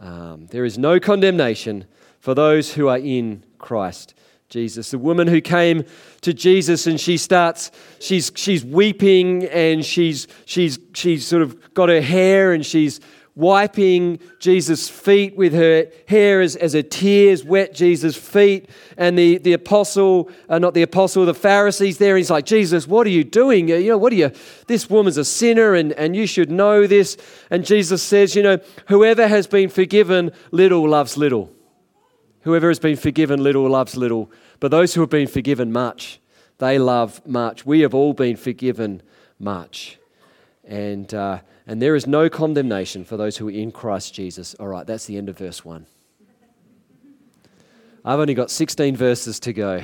Um, 0.00 0.48
there 0.48 0.64
is 0.64 0.78
no 0.78 0.98
condemnation 0.98 1.84
for 2.18 2.34
those 2.34 2.74
who 2.74 2.88
are 2.88 2.98
in 2.98 3.44
Christ 3.58 4.14
Jesus. 4.48 4.90
The 4.90 4.98
woman 4.98 5.28
who 5.28 5.40
came 5.40 5.84
to 6.22 6.34
Jesus 6.34 6.88
and 6.88 7.00
she 7.00 7.18
starts, 7.18 7.70
she's, 8.00 8.32
she's 8.34 8.64
weeping 8.64 9.44
and 9.44 9.84
she's, 9.84 10.26
she's, 10.44 10.80
she's 10.92 11.24
sort 11.24 11.42
of 11.42 11.72
got 11.72 11.88
her 11.88 12.00
hair 12.00 12.52
and 12.52 12.66
she's 12.66 13.00
wiping 13.36 14.20
Jesus' 14.38 14.88
feet 14.88 15.36
with 15.36 15.52
her 15.54 15.88
hair 16.06 16.40
as, 16.40 16.54
as 16.56 16.72
her 16.72 16.82
tears 16.82 17.44
wet 17.44 17.74
Jesus' 17.74 18.16
feet. 18.16 18.70
And 18.96 19.18
the, 19.18 19.38
the 19.38 19.54
apostle, 19.54 20.30
uh, 20.48 20.58
not 20.58 20.74
the 20.74 20.82
apostle, 20.82 21.26
the 21.26 21.34
Pharisees 21.34 21.98
there, 21.98 22.16
he's 22.16 22.30
like, 22.30 22.46
Jesus, 22.46 22.86
what 22.86 23.06
are 23.06 23.10
you 23.10 23.24
doing? 23.24 23.68
You 23.68 23.88
know, 23.88 23.98
what 23.98 24.12
are 24.12 24.16
you? 24.16 24.30
This 24.68 24.88
woman's 24.88 25.16
a 25.16 25.24
sinner 25.24 25.74
and, 25.74 25.92
and 25.92 26.14
you 26.14 26.26
should 26.26 26.50
know 26.50 26.86
this. 26.86 27.16
And 27.50 27.64
Jesus 27.64 28.02
says, 28.02 28.36
you 28.36 28.42
know, 28.42 28.58
whoever 28.88 29.26
has 29.26 29.46
been 29.46 29.68
forgiven 29.68 30.30
little 30.52 30.88
loves 30.88 31.16
little. 31.16 31.50
Whoever 32.42 32.68
has 32.68 32.78
been 32.78 32.96
forgiven 32.96 33.42
little 33.42 33.68
loves 33.68 33.96
little. 33.96 34.30
But 34.60 34.70
those 34.70 34.94
who 34.94 35.00
have 35.00 35.10
been 35.10 35.26
forgiven 35.26 35.72
much, 35.72 36.20
they 36.58 36.78
love 36.78 37.26
much. 37.26 37.66
We 37.66 37.80
have 37.80 37.94
all 37.94 38.12
been 38.12 38.36
forgiven 38.36 39.02
much. 39.40 39.98
And, 40.62 41.12
uh, 41.12 41.40
and 41.66 41.80
there 41.80 41.94
is 41.94 42.06
no 42.06 42.28
condemnation 42.28 43.04
for 43.04 43.16
those 43.16 43.36
who 43.38 43.48
are 43.48 43.52
in 43.52 43.72
Christ 43.72 44.14
Jesus. 44.14 44.54
All 44.54 44.68
right, 44.68 44.86
that's 44.86 45.06
the 45.06 45.16
end 45.16 45.28
of 45.28 45.38
verse 45.38 45.64
1. 45.64 45.86
I've 48.04 48.18
only 48.18 48.34
got 48.34 48.50
16 48.50 48.96
verses 48.96 49.40
to 49.40 49.52
go. 49.54 49.82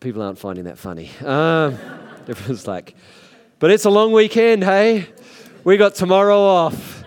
People 0.00 0.20
aren't 0.20 0.38
finding 0.38 0.64
that 0.64 0.76
funny. 0.76 1.10
Um, 1.24 1.78
everyone's 2.28 2.66
like, 2.66 2.94
but 3.58 3.70
it's 3.70 3.86
a 3.86 3.90
long 3.90 4.12
weekend, 4.12 4.62
hey? 4.62 5.06
We 5.64 5.78
got 5.78 5.94
tomorrow 5.94 6.38
off. 6.38 7.04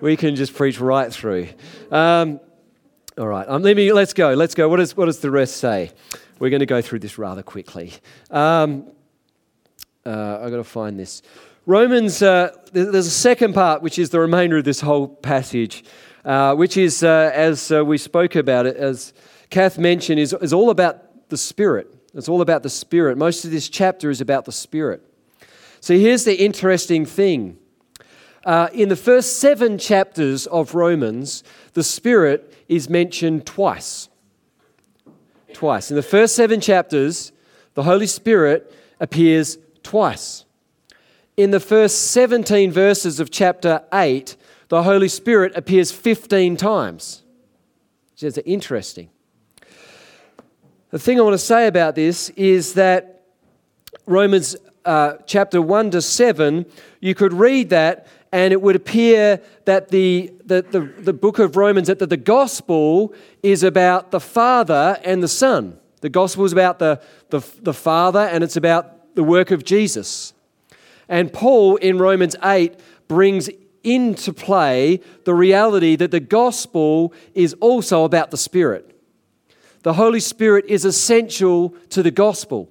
We 0.00 0.16
can 0.16 0.34
just 0.34 0.54
preach 0.54 0.80
right 0.80 1.12
through. 1.12 1.48
Um, 1.90 2.40
all 3.18 3.28
right, 3.28 3.46
um, 3.46 3.62
let 3.62 3.76
me, 3.76 3.92
let's 3.92 4.14
go. 4.14 4.32
Let's 4.32 4.54
go. 4.54 4.66
What, 4.66 4.80
is, 4.80 4.96
what 4.96 5.06
does 5.06 5.18
the 5.18 5.30
rest 5.30 5.58
say? 5.58 5.92
We're 6.38 6.48
going 6.48 6.60
to 6.60 6.66
go 6.66 6.80
through 6.80 7.00
this 7.00 7.18
rather 7.18 7.42
quickly. 7.42 7.92
Um, 8.30 8.86
uh, 10.06 10.38
I've 10.40 10.50
got 10.50 10.56
to 10.56 10.64
find 10.64 10.98
this. 10.98 11.20
Romans, 11.70 12.20
uh, 12.20 12.50
there's 12.72 13.06
a 13.06 13.10
second 13.12 13.54
part, 13.54 13.80
which 13.80 13.96
is 13.96 14.10
the 14.10 14.18
remainder 14.18 14.56
of 14.58 14.64
this 14.64 14.80
whole 14.80 15.06
passage, 15.06 15.84
uh, 16.24 16.52
which 16.56 16.76
is, 16.76 17.04
uh, 17.04 17.30
as 17.32 17.70
uh, 17.70 17.84
we 17.84 17.96
spoke 17.96 18.34
about 18.34 18.66
it, 18.66 18.76
as 18.76 19.12
Kath 19.50 19.78
mentioned, 19.78 20.18
is, 20.18 20.32
is 20.42 20.52
all 20.52 20.70
about 20.70 21.28
the 21.28 21.36
Spirit. 21.36 21.86
It's 22.12 22.28
all 22.28 22.40
about 22.40 22.64
the 22.64 22.68
Spirit. 22.68 23.16
Most 23.16 23.44
of 23.44 23.52
this 23.52 23.68
chapter 23.68 24.10
is 24.10 24.20
about 24.20 24.46
the 24.46 24.52
Spirit. 24.52 25.00
So 25.78 25.94
here's 25.94 26.24
the 26.24 26.42
interesting 26.42 27.06
thing. 27.06 27.56
Uh, 28.44 28.68
in 28.72 28.88
the 28.88 28.96
first 28.96 29.38
seven 29.38 29.78
chapters 29.78 30.48
of 30.48 30.74
Romans, 30.74 31.44
the 31.74 31.84
Spirit 31.84 32.52
is 32.68 32.90
mentioned 32.90 33.46
twice. 33.46 34.08
Twice. 35.52 35.88
In 35.88 35.94
the 35.94 36.02
first 36.02 36.34
seven 36.34 36.60
chapters, 36.60 37.30
the 37.74 37.84
Holy 37.84 38.08
Spirit 38.08 38.74
appears 38.98 39.56
twice. 39.84 40.46
In 41.40 41.52
the 41.52 41.58
first 41.58 42.10
17 42.10 42.70
verses 42.70 43.18
of 43.18 43.30
chapter 43.30 43.82
8, 43.94 44.36
the 44.68 44.82
Holy 44.82 45.08
Spirit 45.08 45.56
appears 45.56 45.90
15 45.90 46.58
times. 46.58 47.22
Which 48.12 48.24
is 48.24 48.36
interesting. 48.44 49.08
The 50.90 50.98
thing 50.98 51.18
I 51.18 51.22
want 51.22 51.32
to 51.32 51.38
say 51.38 51.66
about 51.66 51.94
this 51.94 52.28
is 52.36 52.74
that 52.74 53.24
Romans 54.04 54.54
uh, 54.84 55.14
chapter 55.24 55.62
1 55.62 55.92
to 55.92 56.02
7, 56.02 56.66
you 57.00 57.14
could 57.14 57.32
read 57.32 57.70
that 57.70 58.06
and 58.32 58.52
it 58.52 58.60
would 58.60 58.76
appear 58.76 59.40
that 59.64 59.88
the, 59.88 60.30
the, 60.44 60.60
the, 60.60 60.80
the 60.98 61.14
book 61.14 61.38
of 61.38 61.56
Romans, 61.56 61.86
that 61.86 62.00
the, 62.00 62.06
the 62.06 62.18
gospel 62.18 63.14
is 63.42 63.62
about 63.62 64.10
the 64.10 64.20
Father 64.20 65.00
and 65.04 65.22
the 65.22 65.28
Son. 65.28 65.78
The 66.02 66.10
gospel 66.10 66.44
is 66.44 66.52
about 66.52 66.78
the, 66.78 67.00
the, 67.30 67.40
the 67.62 67.72
Father 67.72 68.20
and 68.30 68.44
it's 68.44 68.56
about 68.56 69.14
the 69.14 69.24
work 69.24 69.50
of 69.50 69.64
Jesus. 69.64 70.34
And 71.10 71.32
Paul 71.32 71.76
in 71.76 71.98
Romans 71.98 72.36
8 72.42 72.80
brings 73.08 73.50
into 73.82 74.32
play 74.32 75.00
the 75.24 75.34
reality 75.34 75.96
that 75.96 76.12
the 76.12 76.20
gospel 76.20 77.12
is 77.34 77.52
also 77.54 78.04
about 78.04 78.30
the 78.30 78.36
Spirit. 78.36 78.96
The 79.82 79.94
Holy 79.94 80.20
Spirit 80.20 80.66
is 80.68 80.84
essential 80.84 81.70
to 81.90 82.02
the 82.02 82.10
gospel 82.12 82.70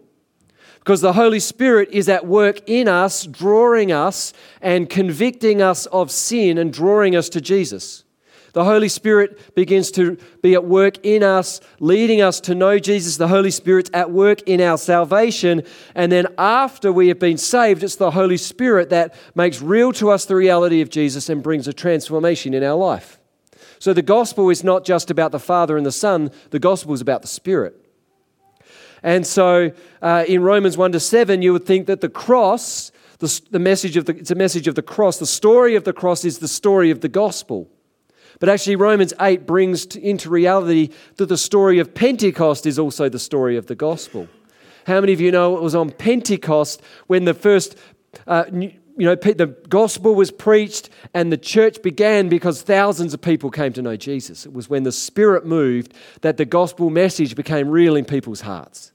because 0.80 1.02
the 1.02 1.13
Holy 1.13 1.39
Spirit 1.39 1.89
is 1.91 2.08
at 2.08 2.25
work 2.25 2.62
in 2.67 2.88
us, 2.88 3.25
drawing 3.25 3.91
us 3.91 4.32
and 4.62 4.89
convicting 4.89 5.62
us 5.62 5.86
of 5.88 6.10
sin 6.10 6.58
and 6.58 6.71
drawing 6.71 7.15
us 7.15 7.28
to 7.30 7.41
Jesus. 7.41 8.06
The 8.53 8.63
Holy 8.63 8.89
Spirit 8.89 9.55
begins 9.55 9.91
to 9.91 10.17
be 10.41 10.53
at 10.53 10.65
work 10.65 11.05
in 11.05 11.23
us, 11.23 11.62
leading 11.79 12.21
us 12.21 12.39
to 12.41 12.55
know 12.55 12.79
Jesus. 12.79 13.17
The 13.17 13.27
Holy 13.27 13.51
Spirit's 13.51 13.89
at 13.93 14.12
work 14.12 14.41
in 14.43 14.62
our 14.62 14.77
salvation. 14.77 15.63
And 15.95 16.12
then 16.12 16.27
after 16.38 16.91
we 16.91 17.09
have 17.09 17.19
been 17.19 17.38
saved, 17.38 17.83
it's 17.83 17.95
the 17.95 18.12
Holy 18.12 18.38
Spirit 18.38 18.89
that 18.89 19.13
makes 19.35 19.62
real 19.62 19.91
to 19.93 20.09
us 20.09 20.25
the 20.25 20.35
reality 20.35 20.81
of 20.81 20.89
Jesus 20.89 21.29
and 21.29 21.43
brings 21.43 21.67
a 21.67 21.73
transformation 21.73 22.53
in 22.53 22.63
our 22.63 22.75
life. 22.75 23.19
So 23.79 23.93
the 23.93 24.01
gospel 24.01 24.49
is 24.49 24.63
not 24.63 24.83
just 24.83 25.09
about 25.09 25.31
the 25.31 25.39
Father 25.39 25.77
and 25.77 25.85
the 25.85 25.91
Son, 25.91 26.31
the 26.49 26.59
gospel 26.59 26.93
is 26.93 27.01
about 27.01 27.21
the 27.21 27.27
Spirit. 27.27 27.85
And 29.01 29.25
so 29.25 29.71
uh, 30.01 30.25
in 30.27 30.41
Romans 30.41 30.75
1 30.75 30.91
to 30.91 30.99
7, 30.99 31.41
you 31.41 31.53
would 31.53 31.65
think 31.65 31.88
that 31.88 32.01
the 32.01 32.09
cross, 32.09 32.91
the, 33.19 33.41
the 33.51 33.59
message 33.59 33.95
of 33.95 34.05
the, 34.05 34.17
it's 34.17 34.31
a 34.31 34.35
message 34.35 34.67
of 34.67 34.75
the 34.75 34.81
cross. 34.81 35.17
The 35.17 35.25
story 35.25 35.75
of 35.75 35.85
the 35.85 35.93
cross 35.93 36.25
is 36.25 36.39
the 36.39 36.47
story 36.47 36.91
of 36.91 36.99
the 36.99 37.07
gospel. 37.07 37.69
But 38.39 38.49
actually, 38.49 38.78
Romans 38.78 39.13
8 39.19 39.45
brings 39.45 39.86
into 39.97 40.30
reality 40.30 40.89
that 41.17 41.28
the 41.28 41.38
story 41.38 41.80
of 41.80 41.93
Pentecost 41.93 42.65
is 42.65 42.80
also 42.80 43.10
the 43.10 43.19
story 43.19 43.58
of 43.58 43.67
the 43.67 43.75
gospel. 43.75 44.28
How 44.86 45.02
many 45.02 45.13
of 45.13 45.19
you 45.19 45.32
know 45.32 45.58
it 45.58 45.62
was 45.62 45.75
on 45.75 45.91
Pentecost 45.91 46.82
when 47.08 47.25
the 47.25 47.34
first, 47.34 47.78
uh, 48.28 48.45
you 48.52 48.73
know, 48.97 49.15
the 49.15 49.56
gospel 49.67 50.15
was 50.15 50.32
preached 50.32 50.89
and 51.13 51.32
the 51.32 51.38
church 51.38 51.82
began 51.82 52.30
because 52.30 52.62
thousands 52.62 53.13
of 53.13 53.21
people 53.21 53.52
came 53.52 53.73
to 53.73 53.82
know 53.82 53.97
Jesus? 53.97 54.45
It 54.45 54.54
was 54.54 54.69
when 54.69 54.84
the 54.84 54.91
Spirit 54.91 55.45
moved 55.45 55.93
that 56.21 56.38
the 56.38 56.45
gospel 56.45 56.89
message 56.89 57.36
became 57.36 57.69
real 57.69 57.95
in 57.95 58.06
people's 58.06 58.41
hearts. 58.41 58.93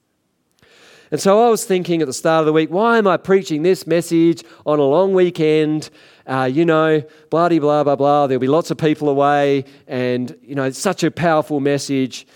And 1.11 1.21
so 1.21 1.47
I 1.47 1.49
was 1.49 1.65
thinking 1.65 2.01
at 2.01 2.09
the 2.09 2.13
start 2.13 2.41
of 2.41 2.47
the 2.47 2.53
week, 2.53 2.71
why 2.71 2.99
am 2.99 3.07
I 3.07 3.19
preaching 3.19 3.63
this 3.63 3.87
message 3.87 4.43
on 4.67 4.81
a 4.81 4.85
long 4.85 5.15
weekend? 5.15 5.91
Uh, 6.27 6.49
you 6.51 6.65
know, 6.65 7.03
blah, 7.31 7.49
blah, 7.49 7.85
blah, 7.85 7.97
blah. 7.97 8.27
There'll 8.27 8.41
be 8.41 8.47
lots 8.47 8.71
of 8.71 8.79
people 8.79 9.09
away, 9.09 9.65
and, 9.87 10.37
you 10.43 10.55
know, 10.55 10.65
it's 10.65 10.79
such 10.79 11.05
a 11.05 11.11
powerful 11.11 11.61
message. 11.61 12.27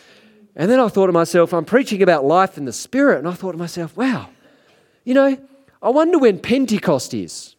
And 0.55 0.70
then 0.70 0.81
I 0.81 0.88
thought 0.88 1.07
to 1.07 1.12
myself, 1.12 1.55
I'm 1.55 1.64
preaching 1.64 2.03
about 2.03 2.24
life 2.24 2.59
in 2.59 2.64
the 2.64 2.72
Spirit. 2.72 3.18
And 3.18 3.29
I 3.29 3.33
thought 3.33 3.53
to 3.53 3.59
myself, 3.59 3.96
wow, 3.96 4.29
you 5.05 5.14
know, 5.14 5.38
I 5.81 5.88
wonder 5.90 6.18
when 6.18 6.40
Pentecost 6.40 7.14
is. 7.14 7.55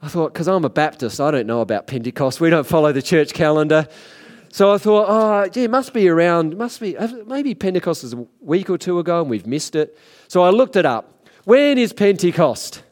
I 0.00 0.08
thought, 0.08 0.32
because 0.32 0.48
I'm 0.48 0.64
a 0.64 0.70
Baptist, 0.70 1.20
I 1.20 1.30
don't 1.30 1.46
know 1.46 1.60
about 1.60 1.86
Pentecost. 1.86 2.40
We 2.40 2.48
don't 2.48 2.66
follow 2.66 2.92
the 2.92 3.02
church 3.02 3.34
calendar. 3.34 3.88
So 4.52 4.72
I 4.72 4.78
thought, 4.78 5.06
oh, 5.08 5.48
gee, 5.48 5.64
it 5.64 5.70
must 5.70 5.92
be 5.92 6.08
around, 6.08 6.56
must 6.56 6.80
be, 6.80 6.96
maybe 7.26 7.54
Pentecost 7.54 8.04
is 8.04 8.14
a 8.14 8.26
week 8.40 8.70
or 8.70 8.78
two 8.78 8.98
ago 8.98 9.20
and 9.20 9.28
we've 9.28 9.46
missed 9.46 9.74
it. 9.74 9.96
So 10.28 10.42
I 10.42 10.50
looked 10.50 10.76
it 10.76 10.86
up. 10.86 11.28
When 11.44 11.76
is 11.76 11.92
Pentecost? 11.92 12.82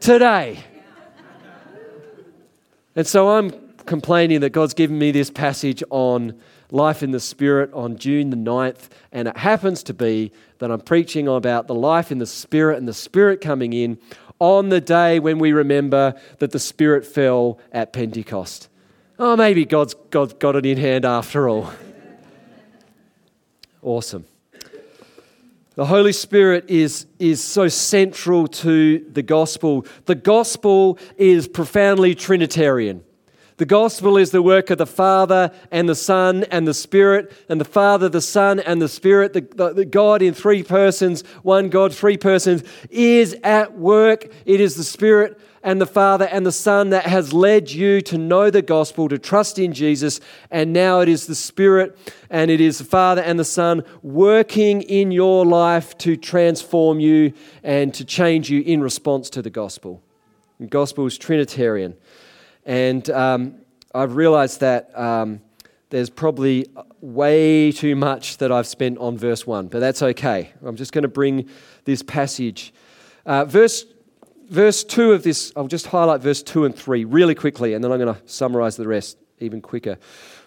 Today. 0.00 0.64
And 2.94 3.06
so 3.06 3.30
I'm 3.30 3.50
complaining 3.86 4.40
that 4.40 4.50
God's 4.50 4.74
given 4.74 4.98
me 4.98 5.10
this 5.10 5.30
passage 5.30 5.82
on 5.90 6.38
life 6.70 7.02
in 7.02 7.10
the 7.10 7.20
Spirit 7.20 7.72
on 7.72 7.96
June 7.96 8.30
the 8.30 8.36
9th, 8.36 8.88
and 9.12 9.28
it 9.28 9.36
happens 9.36 9.82
to 9.84 9.94
be 9.94 10.32
that 10.58 10.70
I'm 10.70 10.80
preaching 10.80 11.28
about 11.28 11.66
the 11.66 11.74
life 11.74 12.12
in 12.12 12.18
the 12.18 12.26
Spirit 12.26 12.78
and 12.78 12.86
the 12.86 12.94
Spirit 12.94 13.40
coming 13.40 13.72
in 13.72 13.98
on 14.38 14.68
the 14.68 14.80
day 14.80 15.18
when 15.18 15.38
we 15.38 15.52
remember 15.52 16.14
that 16.38 16.50
the 16.50 16.58
Spirit 16.58 17.06
fell 17.06 17.58
at 17.72 17.92
Pentecost 17.92 18.68
oh, 19.18 19.36
maybe 19.36 19.64
God's, 19.64 19.94
God's 20.10 20.34
got 20.34 20.56
it 20.56 20.66
in 20.66 20.78
hand 20.78 21.04
after 21.04 21.48
all. 21.48 21.72
awesome. 23.82 24.24
The 25.78 25.86
Holy 25.86 26.12
Spirit 26.12 26.64
is, 26.66 27.06
is 27.20 27.40
so 27.40 27.68
central 27.68 28.48
to 28.48 28.98
the 29.12 29.22
gospel. 29.22 29.86
The 30.06 30.16
gospel 30.16 30.98
is 31.16 31.46
profoundly 31.46 32.16
Trinitarian. 32.16 33.04
The 33.58 33.64
gospel 33.64 34.16
is 34.16 34.32
the 34.32 34.42
work 34.42 34.70
of 34.70 34.78
the 34.78 34.88
Father 34.88 35.52
and 35.70 35.88
the 35.88 35.94
Son 35.94 36.42
and 36.50 36.66
the 36.66 36.74
Spirit, 36.74 37.32
and 37.48 37.60
the 37.60 37.64
Father, 37.64 38.08
the 38.08 38.20
Son, 38.20 38.58
and 38.58 38.82
the 38.82 38.88
Spirit, 38.88 39.34
the, 39.34 39.42
the, 39.54 39.72
the, 39.72 39.84
God 39.84 40.20
in 40.20 40.34
three 40.34 40.64
persons, 40.64 41.22
one 41.44 41.68
God, 41.68 41.94
three 41.94 42.16
persons, 42.16 42.64
is 42.90 43.36
at 43.44 43.78
work. 43.78 44.32
It 44.46 44.60
is 44.60 44.74
the 44.74 44.82
Spirit 44.82 45.40
and 45.62 45.80
the 45.80 45.86
Father 45.86 46.26
and 46.26 46.46
the 46.46 46.52
Son 46.52 46.90
that 46.90 47.06
has 47.06 47.32
led 47.32 47.70
you 47.70 48.00
to 48.02 48.18
know 48.18 48.50
the 48.50 48.62
gospel, 48.62 49.08
to 49.08 49.18
trust 49.18 49.58
in 49.58 49.72
Jesus, 49.72 50.20
and 50.50 50.72
now 50.72 51.00
it 51.00 51.08
is 51.08 51.26
the 51.26 51.34
Spirit 51.34 51.98
and 52.30 52.50
it 52.50 52.60
is 52.60 52.78
the 52.78 52.84
Father 52.84 53.22
and 53.22 53.38
the 53.38 53.44
Son 53.44 53.82
working 54.02 54.82
in 54.82 55.10
your 55.10 55.44
life 55.44 55.96
to 55.98 56.16
transform 56.16 57.00
you 57.00 57.32
and 57.62 57.92
to 57.94 58.04
change 58.04 58.50
you 58.50 58.60
in 58.62 58.80
response 58.80 59.30
to 59.30 59.42
the 59.42 59.50
gospel. 59.50 60.02
The 60.60 60.66
gospel 60.66 61.06
is 61.06 61.16
Trinitarian. 61.16 61.96
And 62.64 63.08
um, 63.10 63.54
I've 63.94 64.16
realized 64.16 64.60
that 64.60 64.96
um, 64.98 65.40
there's 65.90 66.10
probably 66.10 66.66
way 67.00 67.72
too 67.72 67.96
much 67.96 68.38
that 68.38 68.52
I've 68.52 68.66
spent 68.66 68.98
on 68.98 69.16
verse 69.16 69.46
1, 69.46 69.68
but 69.68 69.80
that's 69.80 70.02
okay. 70.02 70.52
I'm 70.62 70.76
just 70.76 70.92
going 70.92 71.02
to 71.02 71.08
bring 71.08 71.48
this 71.84 72.02
passage. 72.02 72.74
Uh, 73.24 73.44
verse, 73.44 73.86
verse 74.48 74.84
2 74.84 75.12
of 75.12 75.22
this, 75.22 75.52
I'll 75.56 75.68
just 75.68 75.86
highlight 75.86 76.20
verse 76.20 76.42
2 76.42 76.64
and 76.64 76.74
3 76.74 77.04
really 77.04 77.34
quickly, 77.34 77.74
and 77.74 77.82
then 77.82 77.92
I'm 77.92 77.98
going 77.98 78.14
to 78.14 78.20
summarize 78.26 78.76
the 78.76 78.88
rest 78.88 79.18
even 79.38 79.60
quicker. 79.60 79.98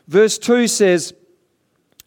Verse 0.07 0.37
2 0.37 0.67
says, 0.67 1.13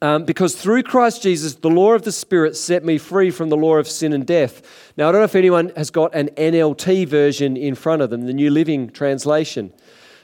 um, 0.03 0.25
because 0.25 0.55
through 0.55 0.83
Christ 0.83 1.23
Jesus, 1.23 1.55
the 1.55 1.71
law 1.71 1.95
of 1.95 2.03
the 2.03 2.13
Spirit 2.13 2.57
set 2.57 2.85
me 2.85 2.99
free 2.99 3.31
from 3.31 3.49
the 3.49 3.57
law 3.57 3.77
of 3.77 3.89
sin 3.89 4.13
and 4.13 4.27
death. 4.27 4.93
Now, 4.97 5.09
I 5.09 5.13
don't 5.13 5.23
know 5.23 5.25
if 5.25 5.35
anyone 5.35 5.73
has 5.77 5.91
got 5.91 6.15
an 6.15 6.29
NLT 6.37 7.09
version 7.09 7.57
in 7.57 7.75
front 7.75 8.03
of 8.03 8.11
them, 8.11 8.27
the 8.27 8.35
New 8.35 8.51
Living 8.51 8.91
Translation. 8.91 9.73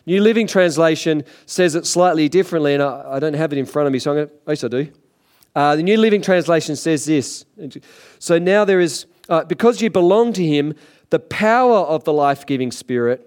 New 0.07 0.21
Living 0.21 0.47
Translation 0.47 1.25
says 1.47 1.75
it 1.75 1.87
slightly 1.87 2.29
differently, 2.29 2.75
and 2.75 2.83
I, 2.83 3.13
I 3.13 3.19
don't 3.21 3.35
have 3.35 3.53
it 3.53 3.59
in 3.59 3.65
front 3.65 3.87
of 3.87 3.93
me, 3.93 3.99
so 4.01 4.11
I'm 4.11 4.17
going 4.19 4.29
to, 4.29 4.35
yes, 4.49 4.65
I 4.65 4.69
do. 4.69 4.93
Uh, 5.55 5.77
the 5.77 5.83
New 5.83 5.97
Living 5.97 6.23
Translation 6.23 6.77
says 6.77 7.07
this. 7.07 7.45
So 8.19 8.39
now 8.39 8.65
there 8.65 8.81
is, 8.81 9.07
uh, 9.29 9.45
because 9.45 9.81
you 9.81 9.91
belong 9.91 10.33
to 10.35 10.45
Him, 10.45 10.75
the 11.11 11.19
power 11.19 11.79
of 11.79 12.05
the 12.05 12.13
life 12.13 12.47
giving 12.47 12.71
Spirit 12.71 13.27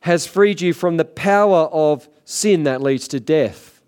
has 0.00 0.26
freed 0.26 0.60
you 0.60 0.72
from 0.72 0.96
the 0.96 1.04
power 1.04 1.66
of 1.72 2.08
sin 2.24 2.64
that 2.64 2.82
leads 2.82 3.08
to 3.08 3.20
death. 3.20 3.80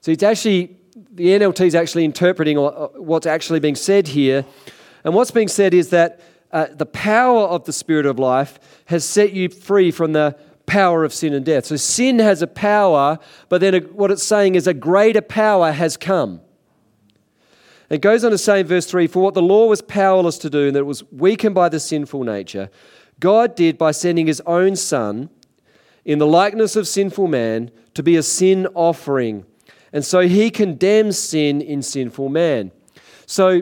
So 0.00 0.10
it's 0.10 0.22
actually, 0.22 0.76
the 1.12 1.28
NLT 1.28 1.66
is 1.66 1.74
actually 1.74 2.04
interpreting 2.04 2.58
uh, 2.58 2.88
what's 2.96 3.26
actually 3.26 3.60
being 3.60 3.76
said 3.76 4.08
here. 4.08 4.44
And 5.04 5.14
what's 5.14 5.30
being 5.30 5.48
said 5.48 5.74
is 5.74 5.90
that 5.90 6.20
uh, 6.52 6.66
the 6.72 6.86
power 6.86 7.42
of 7.42 7.64
the 7.64 7.72
Spirit 7.72 8.06
of 8.06 8.18
life 8.18 8.58
has 8.86 9.04
set 9.04 9.32
you 9.32 9.48
free 9.48 9.90
from 9.90 10.12
the 10.12 10.36
power 10.66 11.04
of 11.04 11.12
sin 11.12 11.32
and 11.32 11.44
death. 11.44 11.66
So 11.66 11.76
sin 11.76 12.18
has 12.18 12.42
a 12.42 12.46
power, 12.46 13.18
but 13.48 13.60
then 13.60 13.74
what 13.92 14.10
it's 14.10 14.22
saying 14.22 14.54
is 14.54 14.66
a 14.66 14.74
greater 14.74 15.20
power 15.22 15.72
has 15.72 15.96
come. 15.96 16.40
It 17.92 18.00
goes 18.00 18.24
on 18.24 18.30
to 18.30 18.38
say 18.38 18.60
in 18.60 18.66
verse 18.66 18.86
3 18.86 19.06
For 19.06 19.22
what 19.22 19.34
the 19.34 19.42
law 19.42 19.66
was 19.66 19.82
powerless 19.82 20.38
to 20.38 20.48
do, 20.48 20.68
and 20.68 20.74
that 20.74 20.80
it 20.80 20.86
was 20.86 21.04
weakened 21.12 21.54
by 21.54 21.68
the 21.68 21.78
sinful 21.78 22.24
nature, 22.24 22.70
God 23.20 23.54
did 23.54 23.76
by 23.76 23.90
sending 23.90 24.26
his 24.26 24.40
own 24.46 24.76
Son 24.76 25.28
in 26.06 26.18
the 26.18 26.26
likeness 26.26 26.74
of 26.74 26.88
sinful 26.88 27.28
man 27.28 27.70
to 27.92 28.02
be 28.02 28.16
a 28.16 28.22
sin 28.22 28.66
offering. 28.74 29.44
And 29.92 30.02
so 30.06 30.20
he 30.20 30.50
condemns 30.50 31.18
sin 31.18 31.60
in 31.60 31.82
sinful 31.82 32.30
man. 32.30 32.72
So 33.26 33.60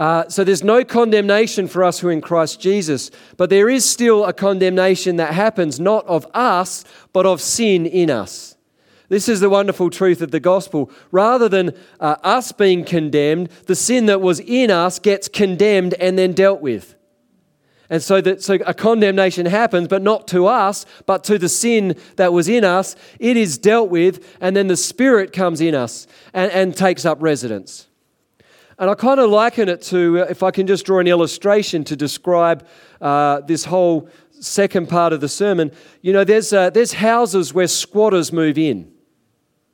uh, 0.00 0.26
so 0.28 0.42
there's 0.42 0.64
no 0.64 0.82
condemnation 0.82 1.68
for 1.68 1.84
us 1.84 2.00
who 2.00 2.08
are 2.08 2.12
in 2.12 2.22
Christ 2.22 2.58
Jesus, 2.58 3.10
but 3.36 3.50
there 3.50 3.68
is 3.68 3.84
still 3.84 4.24
a 4.24 4.32
condemnation 4.32 5.16
that 5.16 5.34
happens 5.34 5.78
not 5.78 6.06
of 6.06 6.26
us, 6.32 6.84
but 7.12 7.26
of 7.26 7.40
sin 7.40 7.84
in 7.84 8.10
us. 8.10 8.53
This 9.14 9.28
is 9.28 9.38
the 9.38 9.48
wonderful 9.48 9.90
truth 9.90 10.22
of 10.22 10.32
the 10.32 10.40
gospel. 10.40 10.90
Rather 11.12 11.48
than 11.48 11.70
uh, 12.00 12.16
us 12.24 12.50
being 12.50 12.84
condemned, 12.84 13.48
the 13.66 13.76
sin 13.76 14.06
that 14.06 14.20
was 14.20 14.40
in 14.40 14.72
us 14.72 14.98
gets 14.98 15.28
condemned 15.28 15.94
and 15.94 16.18
then 16.18 16.32
dealt 16.32 16.60
with. 16.60 16.96
And 17.88 18.02
so 18.02 18.20
that 18.22 18.42
so 18.42 18.54
a 18.66 18.74
condemnation 18.74 19.46
happens, 19.46 19.86
but 19.86 20.02
not 20.02 20.26
to 20.28 20.48
us, 20.48 20.84
but 21.06 21.22
to 21.24 21.38
the 21.38 21.48
sin 21.48 21.96
that 22.16 22.32
was 22.32 22.48
in 22.48 22.64
us. 22.64 22.96
It 23.20 23.36
is 23.36 23.56
dealt 23.56 23.88
with, 23.88 24.36
and 24.40 24.56
then 24.56 24.66
the 24.66 24.76
Spirit 24.76 25.32
comes 25.32 25.60
in 25.60 25.76
us 25.76 26.08
and, 26.32 26.50
and 26.50 26.76
takes 26.76 27.04
up 27.04 27.22
residence. 27.22 27.86
And 28.80 28.90
I 28.90 28.96
kind 28.96 29.20
of 29.20 29.30
liken 29.30 29.68
it 29.68 29.80
to, 29.82 30.22
uh, 30.22 30.26
if 30.28 30.42
I 30.42 30.50
can 30.50 30.66
just 30.66 30.84
draw 30.84 30.98
an 30.98 31.06
illustration 31.06 31.84
to 31.84 31.94
describe 31.94 32.66
uh, 33.00 33.42
this 33.42 33.64
whole 33.64 34.08
second 34.40 34.88
part 34.88 35.12
of 35.12 35.20
the 35.20 35.28
sermon. 35.28 35.70
You 36.02 36.12
know, 36.12 36.24
there's, 36.24 36.52
uh, 36.52 36.70
there's 36.70 36.94
houses 36.94 37.54
where 37.54 37.68
squatters 37.68 38.32
move 38.32 38.58
in, 38.58 38.90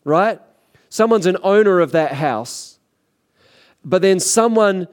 right? 0.04 0.40
Someone's 0.88 1.26
an 1.26 1.36
owner 1.42 1.80
of 1.80 1.92
that 1.92 2.12
house, 2.12 2.78
but 3.84 4.02
then 4.02 4.20
someone 4.20 4.88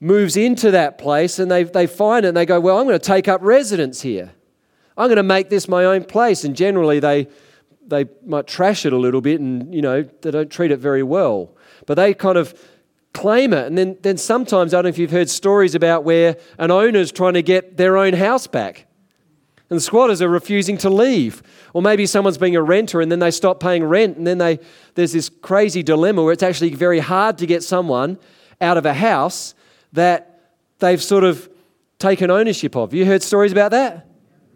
moves 0.00 0.36
into 0.36 0.70
that 0.72 0.98
place 0.98 1.38
and 1.38 1.50
they, 1.50 1.62
they 1.64 1.86
find 1.86 2.24
it 2.24 2.28
and 2.28 2.36
they 2.36 2.46
go, 2.46 2.60
Well, 2.60 2.78
I'm 2.78 2.86
going 2.86 2.98
to 2.98 3.04
take 3.04 3.28
up 3.28 3.40
residence 3.42 4.02
here. 4.02 4.32
I'm 4.96 5.08
going 5.08 5.16
to 5.16 5.22
make 5.22 5.50
this 5.50 5.68
my 5.68 5.84
own 5.84 6.04
place. 6.04 6.44
And 6.44 6.56
generally, 6.56 7.00
they, 7.00 7.28
they 7.86 8.06
might 8.24 8.46
trash 8.46 8.86
it 8.86 8.92
a 8.92 8.96
little 8.96 9.20
bit 9.20 9.40
and, 9.40 9.74
you 9.74 9.82
know, 9.82 10.02
they 10.02 10.30
don't 10.30 10.50
treat 10.50 10.70
it 10.70 10.78
very 10.78 11.02
well. 11.02 11.54
But 11.86 11.94
they 11.94 12.14
kind 12.14 12.38
of 12.38 12.58
claim 13.12 13.52
it. 13.52 13.66
And 13.66 13.76
then, 13.76 13.98
then 14.02 14.16
sometimes, 14.16 14.72
I 14.72 14.78
don't 14.78 14.84
know 14.84 14.88
if 14.88 14.98
you've 14.98 15.10
heard 15.10 15.28
stories 15.28 15.74
about 15.74 16.04
where 16.04 16.36
an 16.58 16.70
owner's 16.70 17.12
trying 17.12 17.34
to 17.34 17.42
get 17.42 17.76
their 17.76 17.96
own 17.96 18.14
house 18.14 18.46
back. 18.46 18.86
And 19.68 19.82
squatters 19.82 20.22
are 20.22 20.28
refusing 20.28 20.78
to 20.78 20.90
leave. 20.90 21.42
Or 21.72 21.82
maybe 21.82 22.06
someone's 22.06 22.38
being 22.38 22.54
a 22.56 22.62
renter 22.62 23.00
and 23.00 23.10
then 23.10 23.18
they 23.18 23.30
stop 23.30 23.58
paying 23.58 23.84
rent. 23.84 24.16
And 24.16 24.26
then 24.26 24.38
they, 24.38 24.60
there's 24.94 25.12
this 25.12 25.28
crazy 25.28 25.82
dilemma 25.82 26.22
where 26.22 26.32
it's 26.32 26.42
actually 26.42 26.74
very 26.74 27.00
hard 27.00 27.38
to 27.38 27.46
get 27.46 27.64
someone 27.64 28.18
out 28.60 28.76
of 28.76 28.86
a 28.86 28.94
house 28.94 29.54
that 29.92 30.52
they've 30.78 31.02
sort 31.02 31.24
of 31.24 31.50
taken 31.98 32.30
ownership 32.30 32.76
of. 32.76 32.94
You 32.94 33.04
heard 33.04 33.22
stories 33.22 33.52
about 33.52 33.72
that? 33.72 34.06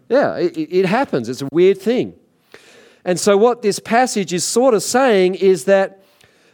Yeah, 0.09 0.37
it, 0.37 0.57
it 0.57 0.85
happens. 0.85 1.29
It's 1.29 1.41
a 1.41 1.49
weird 1.51 1.79
thing. 1.79 2.13
And 3.03 3.19
so, 3.19 3.37
what 3.37 3.61
this 3.61 3.79
passage 3.79 4.33
is 4.33 4.43
sort 4.43 4.73
of 4.73 4.83
saying 4.83 5.35
is 5.35 5.65
that, 5.65 6.03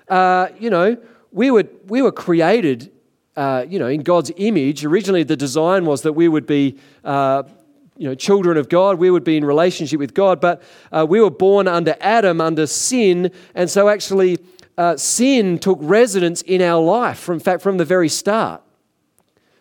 uh, 0.08 0.50
you 0.60 0.70
know, 0.70 0.98
we 1.32 1.52
were, 1.52 1.66
we 1.88 2.02
were 2.02 2.12
created, 2.12 2.92
uh, 3.36 3.66
you 3.68 3.80
know, 3.80 3.88
in 3.88 4.02
God's 4.02 4.32
image. 4.38 4.86
Originally, 4.86 5.24
the 5.24 5.36
design 5.36 5.86
was 5.86 6.04
that 6.04 6.14
we 6.14 6.28
would 6.28 6.46
be, 6.46 6.78
uh, 7.04 7.44
you 7.98 8.08
know, 8.08 8.16
children 8.16 8.58
of 8.58 8.70
God. 8.70 9.00
We 9.00 9.10
would 9.10 9.24
be 9.24 9.38
in 9.38 9.46
relationship 9.46 10.00
with 10.00 10.14
God. 10.14 10.40
But 10.40 10.62
uh, 10.92 11.06
we 11.08 11.22
were 11.22 11.32
born 11.32 11.68
under 11.68 11.96
Adam, 12.00 12.42
under 12.42 12.68
sin. 12.68 13.32
And 13.56 13.70
so, 13.70 13.90
actually, 13.90 14.38
uh, 14.78 14.98
sin 14.98 15.60
took 15.60 15.80
residence 15.82 16.42
in 16.44 16.62
our 16.62 16.82
life, 16.84 17.20
from, 17.20 17.36
in 17.36 17.40
fact, 17.40 17.62
from 17.62 17.78
the 17.78 17.86
very 17.86 18.10
start 18.10 18.62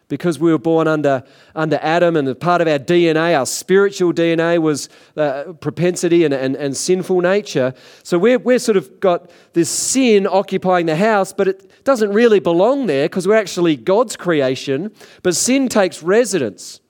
because 0.09 0.39
we 0.39 0.51
were 0.51 0.59
born 0.59 0.87
under, 0.87 1.25
under 1.55 1.79
Adam, 1.83 2.17
and 2.17 2.39
part 2.39 2.61
of 2.61 2.69
our 2.69 2.79
DNA, 2.79 3.37
our 3.37 3.47
spiritual 3.47 4.13
DNA, 4.13 4.59
was 4.59 4.89
uh, 5.17 5.53
propensity 5.61 6.25
and, 6.25 6.33
and, 6.33 6.55
and 6.57 6.77
sinful 6.77 7.21
nature. 7.21 7.75
So 8.03 8.19
we're, 8.19 8.39
we're 8.39 8.59
sort 8.59 8.77
of 8.77 9.01
got 9.01 9.31
this 9.53 9.69
sin 9.69 10.27
occupying 10.27 10.87
the 10.87 10.97
house, 10.97 11.33
but 11.33 11.49
it 11.49 11.85
doesn't 11.85 12.13
really 12.13 12.41
belong 12.41 12.87
there 12.87 13.07
because 13.07 13.27
we're 13.27 13.37
actually 13.37 13.77
God's 13.77 14.17
creation. 14.17 14.93
But 15.23 15.35
sin 15.35 15.69
takes 15.69 16.03
residence. 16.03 16.81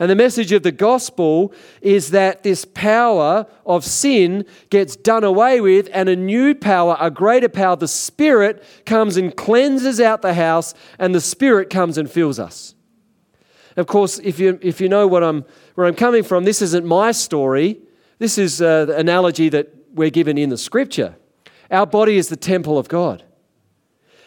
And 0.00 0.10
the 0.10 0.16
message 0.16 0.50
of 0.52 0.62
the 0.62 0.72
gospel 0.72 1.52
is 1.82 2.10
that 2.12 2.42
this 2.42 2.64
power 2.64 3.46
of 3.66 3.84
sin 3.84 4.46
gets 4.70 4.96
done 4.96 5.24
away 5.24 5.60
with, 5.60 5.90
and 5.92 6.08
a 6.08 6.16
new 6.16 6.54
power, 6.54 6.96
a 6.98 7.10
greater 7.10 7.50
power, 7.50 7.76
the 7.76 7.86
Spirit, 7.86 8.64
comes 8.86 9.18
and 9.18 9.36
cleanses 9.36 10.00
out 10.00 10.22
the 10.22 10.32
house, 10.32 10.72
and 10.98 11.14
the 11.14 11.20
Spirit 11.20 11.68
comes 11.68 11.98
and 11.98 12.10
fills 12.10 12.38
us. 12.38 12.74
Of 13.76 13.86
course, 13.86 14.18
if 14.20 14.38
you, 14.38 14.58
if 14.62 14.80
you 14.80 14.88
know 14.88 15.06
what 15.06 15.22
I'm, 15.22 15.44
where 15.74 15.86
I'm 15.86 15.94
coming 15.94 16.22
from, 16.22 16.44
this 16.44 16.62
isn't 16.62 16.86
my 16.86 17.12
story. 17.12 17.78
This 18.18 18.38
is 18.38 18.62
uh, 18.62 18.86
the 18.86 18.96
analogy 18.96 19.50
that 19.50 19.68
we're 19.92 20.08
given 20.08 20.38
in 20.38 20.48
the 20.48 20.58
scripture. 20.58 21.16
Our 21.70 21.86
body 21.86 22.16
is 22.16 22.30
the 22.30 22.36
temple 22.36 22.78
of 22.78 22.88
God, 22.88 23.22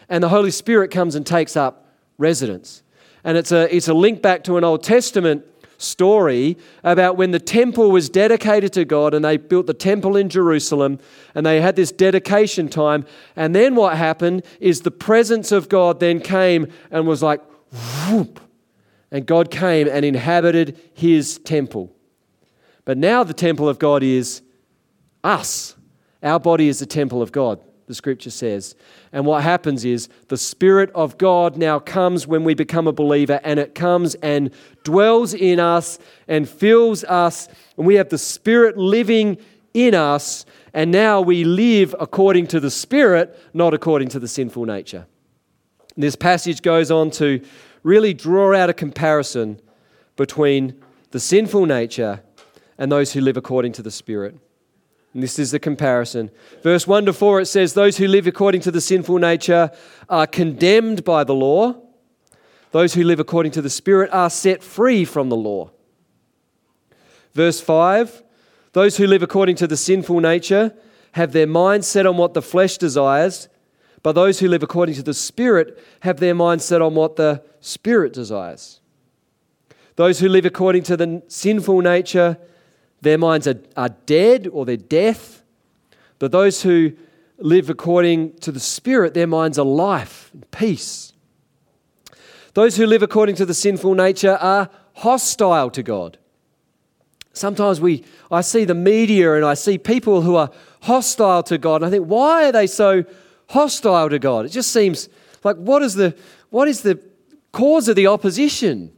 and 0.08 0.24
the 0.24 0.30
Holy 0.30 0.52
Spirit 0.52 0.92
comes 0.92 1.16
and 1.16 1.26
takes 1.26 1.58
up 1.58 1.88
residence. 2.20 2.84
And 3.24 3.40
it's 3.40 3.52
a, 3.52 3.76
it's 3.76 3.88
a 3.88 3.94
link 3.96 4.22
back 4.22 4.44
to 4.44 4.58
an 4.58 4.64
Old 4.64 4.84
Testament 4.84 5.46
story 5.84 6.58
about 6.84 7.18
when 7.18 7.32
the 7.32 7.40
temple 7.40 7.92
was 7.92 8.10
dedicated 8.10 8.74
to 8.74 8.86
God 8.86 9.14
and 9.14 9.24
they 9.24 9.38
built 9.38 9.68
the 9.68 9.74
temple 9.74 10.16
in 10.16 10.30
Jerusalem 10.30 11.00
and 11.36 11.46
they 11.46 11.62
had 11.62 11.76
this 11.76 11.92
dedication 11.92 12.70
time. 12.70 13.06
And 13.36 13.54
then 13.54 13.76
what 13.76 13.98
happened 13.98 14.44
is 14.60 14.82
the 14.82 14.92
presence 14.92 15.52
of 15.52 15.70
God 15.70 16.00
then 16.00 16.20
came 16.20 16.72
and 16.92 17.06
was 17.08 17.22
like, 17.22 17.42
whoop. 18.08 18.40
And 19.12 19.26
God 19.26 19.52
came 19.52 19.88
and 19.88 20.04
inhabited 20.04 20.80
his 20.94 21.38
temple. 21.40 21.94
But 22.86 22.98
now 22.98 23.24
the 23.24 23.34
temple 23.34 23.70
of 23.70 23.78
God 23.78 24.02
is 24.02 24.42
us. 25.24 25.76
Our 26.24 26.40
body 26.40 26.68
is 26.68 26.80
the 26.80 26.86
temple 26.86 27.22
of 27.22 27.32
God 27.32 27.60
the 27.88 27.94
scripture 27.94 28.30
says. 28.30 28.76
And 29.12 29.26
what 29.26 29.44
happens 29.44 29.86
is 29.86 30.10
the 30.28 30.38
Spirit 30.38 30.90
of 30.96 31.18
God 31.18 31.58
now 31.58 31.80
comes 31.80 32.26
when 32.26 32.44
we 32.44 32.54
become 32.54 32.88
a 32.88 32.94
believer, 32.94 33.40
and 33.44 33.60
it 33.60 33.76
comes 33.76 34.16
and 34.16 34.52
dwells 34.84 35.34
in 35.34 35.60
us 35.60 36.00
and 36.28 36.48
fills 36.48 37.04
us. 37.04 37.48
And 37.78 37.86
we 37.86 37.96
have 37.96 38.10
the 38.10 38.18
Spirit 38.18 38.78
living 38.78 39.38
in 39.74 39.96
us, 39.96 40.46
and 40.74 40.92
now 40.92 41.22
we 41.22 41.44
live 41.44 41.96
according 42.00 42.48
to 42.48 42.60
the 42.60 42.72
Spirit, 42.72 43.38
not 43.54 43.74
according 43.74 44.10
to 44.10 44.20
the 44.20 44.28
sinful 44.28 44.66
nature. 44.66 45.06
This 45.98 46.16
passage 46.16 46.62
goes 46.62 46.90
on 46.90 47.12
to 47.12 47.42
really 47.84 48.14
draw 48.14 48.56
out 48.56 48.70
a 48.70 48.74
comparison 48.74 49.60
between 50.16 50.82
the 51.12 51.20
sinful 51.20 51.66
nature 51.66 52.24
and 52.78 52.92
those 52.92 53.14
who 53.14 53.22
live 53.22 53.38
according 53.38 53.74
to 53.74 53.84
the 53.84 53.92
Spirit. 53.92 54.36
And 55.14 55.22
this 55.22 55.38
is 55.38 55.52
the 55.52 55.60
comparison. 55.60 56.32
Verse 56.64 56.88
1 56.88 57.06
to 57.06 57.14
4, 57.14 57.42
it 57.42 57.46
says, 57.46 57.74
Those 57.74 57.98
who 57.98 58.08
live 58.08 58.26
according 58.26 58.62
to 58.62 58.72
the 58.72 58.82
sinful 58.82 59.20
nature 59.20 59.72
are 60.10 60.26
condemned 60.26 61.04
by 61.04 61.24
the 61.24 61.36
law. 61.36 61.76
Those 62.72 62.96
who 62.96 63.04
live 63.04 63.20
according 63.20 63.52
to 63.54 63.62
the 63.62 63.70
Spirit 63.70 64.10
are 64.12 64.32
set 64.32 64.64
free 64.64 65.06
from 65.06 65.30
the 65.30 65.36
law. 65.36 65.70
Verse 67.34 67.62
5 67.62 68.24
Those 68.74 68.98
who 68.98 69.06
live 69.06 69.22
according 69.22 69.56
to 69.58 69.68
the 69.68 69.78
sinful 69.78 70.20
nature 70.20 70.74
have 71.12 71.32
their 71.32 71.48
mind 71.48 71.86
set 71.86 72.08
on 72.08 72.18
what 72.18 72.34
the 72.34 72.42
flesh 72.42 72.78
desires, 72.78 73.48
but 74.02 74.14
those 74.14 74.40
who 74.40 74.48
live 74.48 74.64
according 74.64 74.96
to 74.96 75.04
the 75.04 75.14
Spirit 75.14 75.78
have 76.00 76.20
their 76.20 76.34
mind 76.34 76.64
set 76.64 76.82
on 76.82 76.96
what 76.96 77.16
the 77.16 77.44
Spirit 77.62 78.14
desires. 78.14 78.82
Those 79.96 80.20
who 80.20 80.28
live 80.28 80.46
according 80.46 80.84
to 80.84 80.98
the 80.98 81.22
sinful 81.28 81.82
nature 81.82 82.40
their 83.04 83.18
minds 83.18 83.48
are, 83.48 83.60
are 83.78 83.90
dead 84.06 84.48
or 84.52 84.66
they're 84.66 84.78
death. 84.78 85.44
But 86.20 86.32
those 86.32 86.62
who 86.62 86.94
live 87.38 87.70
according 87.70 88.38
to 88.38 88.52
the 88.52 88.60
Spirit, 88.60 89.14
their 89.14 89.28
minds 89.28 89.60
are 89.60 89.66
life 89.66 90.30
and 90.34 90.50
peace. 90.52 91.14
Those 92.54 92.78
who 92.78 92.86
live 92.86 93.04
according 93.04 93.36
to 93.36 93.46
the 93.46 93.54
sinful 93.54 93.96
nature 93.96 94.38
are 94.40 94.70
hostile 94.94 95.70
to 95.72 95.84
God. 95.84 96.18
Sometimes 97.34 97.82
we, 97.82 98.06
I 98.32 98.42
see 98.42 98.64
the 98.64 98.76
media 98.76 99.36
and 99.36 99.44
I 99.44 99.56
see 99.56 99.78
people 99.78 100.22
who 100.22 100.36
are 100.36 100.52
hostile 100.82 101.42
to 101.44 101.58
God, 101.58 101.78
and 101.78 101.86
I 101.86 101.90
think, 101.90 102.06
why 102.06 102.48
are 102.48 102.52
they 102.52 102.68
so 102.68 103.04
hostile 103.50 104.10
to 104.10 104.20
God? 104.20 104.46
It 104.46 104.50
just 104.50 104.72
seems 104.72 105.10
like 105.44 105.58
what 105.58 105.82
is 105.82 105.96
the, 105.96 106.16
what 106.52 106.68
is 106.68 106.82
the 106.82 107.00
cause 107.52 107.88
of 107.88 107.96
the 107.96 108.08
opposition? 108.08 108.92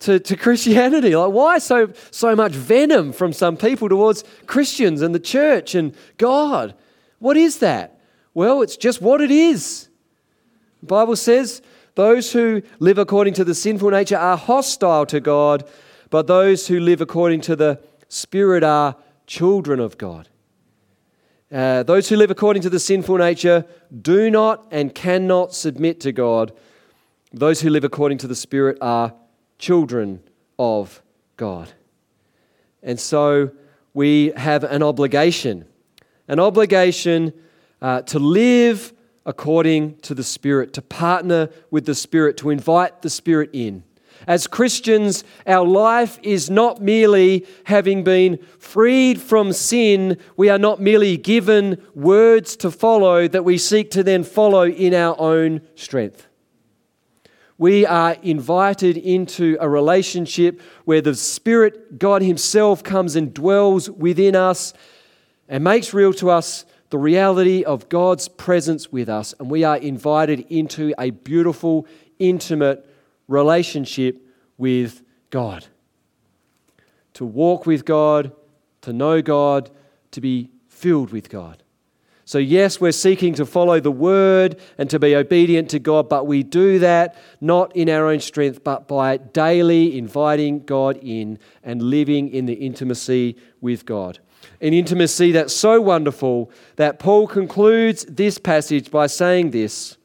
To, 0.00 0.18
to 0.20 0.36
Christianity? 0.36 1.14
Like, 1.16 1.32
why 1.32 1.58
so, 1.58 1.92
so 2.10 2.34
much 2.36 2.52
venom 2.52 3.12
from 3.12 3.32
some 3.32 3.56
people 3.56 3.88
towards 3.88 4.24
Christians 4.46 5.02
and 5.02 5.14
the 5.14 5.20
church 5.20 5.74
and 5.74 5.94
God? 6.18 6.74
What 7.18 7.36
is 7.36 7.58
that? 7.58 7.98
Well, 8.34 8.62
it's 8.62 8.76
just 8.76 9.00
what 9.00 9.20
it 9.20 9.30
is. 9.30 9.88
The 10.80 10.86
Bible 10.86 11.16
says 11.16 11.62
those 11.94 12.32
who 12.32 12.62
live 12.80 12.98
according 12.98 13.34
to 13.34 13.44
the 13.44 13.54
sinful 13.54 13.90
nature 13.90 14.18
are 14.18 14.36
hostile 14.36 15.06
to 15.06 15.20
God, 15.20 15.68
but 16.10 16.26
those 16.26 16.66
who 16.66 16.80
live 16.80 17.00
according 17.00 17.40
to 17.42 17.56
the 17.56 17.80
Spirit 18.08 18.62
are 18.62 18.96
children 19.26 19.80
of 19.80 19.96
God. 19.96 20.28
Uh, 21.50 21.84
those 21.84 22.08
who 22.08 22.16
live 22.16 22.30
according 22.30 22.62
to 22.62 22.70
the 22.70 22.80
sinful 22.80 23.16
nature 23.18 23.64
do 24.02 24.28
not 24.28 24.66
and 24.70 24.94
cannot 24.94 25.54
submit 25.54 26.00
to 26.00 26.10
God. 26.10 26.52
Those 27.32 27.60
who 27.60 27.70
live 27.70 27.84
according 27.84 28.18
to 28.18 28.26
the 28.26 28.34
Spirit 28.34 28.76
are 28.80 29.14
children 29.58 30.22
of 30.58 31.02
God. 31.36 31.72
And 32.82 33.00
so 33.00 33.50
we 33.92 34.32
have 34.36 34.64
an 34.64 34.82
obligation, 34.82 35.64
an 36.28 36.40
obligation 36.40 37.32
uh, 37.80 38.02
to 38.02 38.18
live 38.18 38.92
according 39.26 39.96
to 39.98 40.14
the 40.14 40.22
Spirit, 40.22 40.72
to 40.74 40.82
partner 40.82 41.48
with 41.70 41.86
the 41.86 41.94
Spirit, 41.94 42.36
to 42.38 42.50
invite 42.50 43.02
the 43.02 43.10
Spirit 43.10 43.50
in. 43.52 43.84
As 44.26 44.46
Christians, 44.46 45.24
our 45.46 45.66
life 45.66 46.18
is 46.22 46.48
not 46.48 46.80
merely 46.80 47.46
having 47.64 48.04
been 48.04 48.38
freed 48.58 49.20
from 49.20 49.52
sin. 49.52 50.18
We 50.36 50.48
are 50.48 50.58
not 50.58 50.80
merely 50.80 51.16
given 51.16 51.82
words 51.94 52.56
to 52.56 52.70
follow 52.70 53.28
that 53.28 53.44
we 53.44 53.58
seek 53.58 53.90
to 53.92 54.02
then 54.02 54.24
follow 54.24 54.66
in 54.66 54.94
our 54.94 55.18
own 55.18 55.60
strength. 55.74 56.26
We 57.56 57.86
are 57.86 58.16
invited 58.22 58.96
into 58.96 59.56
a 59.60 59.68
relationship 59.68 60.60
where 60.84 61.00
the 61.00 61.14
Spirit, 61.14 61.98
God 61.98 62.22
Himself, 62.22 62.82
comes 62.82 63.16
and 63.16 63.32
dwells 63.32 63.88
within 63.88 64.34
us 64.34 64.74
and 65.48 65.62
makes 65.62 65.94
real 65.94 66.12
to 66.14 66.30
us 66.30 66.64
the 66.90 66.98
reality 66.98 67.64
of 67.64 67.88
God's 67.88 68.28
presence 68.28 68.92
with 68.92 69.08
us. 69.08 69.34
And 69.40 69.50
we 69.50 69.64
are 69.64 69.76
invited 69.76 70.46
into 70.48 70.94
a 70.98 71.10
beautiful, 71.10 71.88
intimate 72.20 72.88
relationship 73.26 74.24
with 74.58 75.02
God. 75.30 75.66
To 77.14 77.24
walk 77.24 77.66
with 77.66 77.84
God, 77.84 78.32
to 78.82 78.92
know 78.92 79.22
God, 79.22 79.70
to 80.12 80.20
be 80.20 80.50
filled 80.68 81.10
with 81.10 81.28
God. 81.28 81.63
So, 82.26 82.38
yes, 82.38 82.80
we're 82.80 82.92
seeking 82.92 83.34
to 83.34 83.44
follow 83.44 83.80
the 83.80 83.90
word 83.90 84.58
and 84.78 84.88
to 84.88 84.98
be 84.98 85.14
obedient 85.14 85.68
to 85.70 85.78
God, 85.78 86.08
but 86.08 86.26
we 86.26 86.42
do 86.42 86.78
that 86.78 87.16
not 87.40 87.76
in 87.76 87.90
our 87.90 88.06
own 88.06 88.20
strength, 88.20 88.64
but 88.64 88.88
by 88.88 89.18
daily 89.18 89.98
inviting 89.98 90.64
God 90.64 90.96
in 91.02 91.38
and 91.62 91.82
living 91.82 92.30
in 92.30 92.46
the 92.46 92.54
intimacy 92.54 93.36
with 93.60 93.84
God. 93.84 94.20
An 94.62 94.72
intimacy 94.72 95.32
that's 95.32 95.54
so 95.54 95.80
wonderful 95.82 96.50
that 96.76 96.98
Paul 96.98 97.26
concludes 97.26 98.06
this 98.06 98.38
passage 98.38 98.90
by 98.90 99.06
saying 99.06 99.50
this 99.50 99.98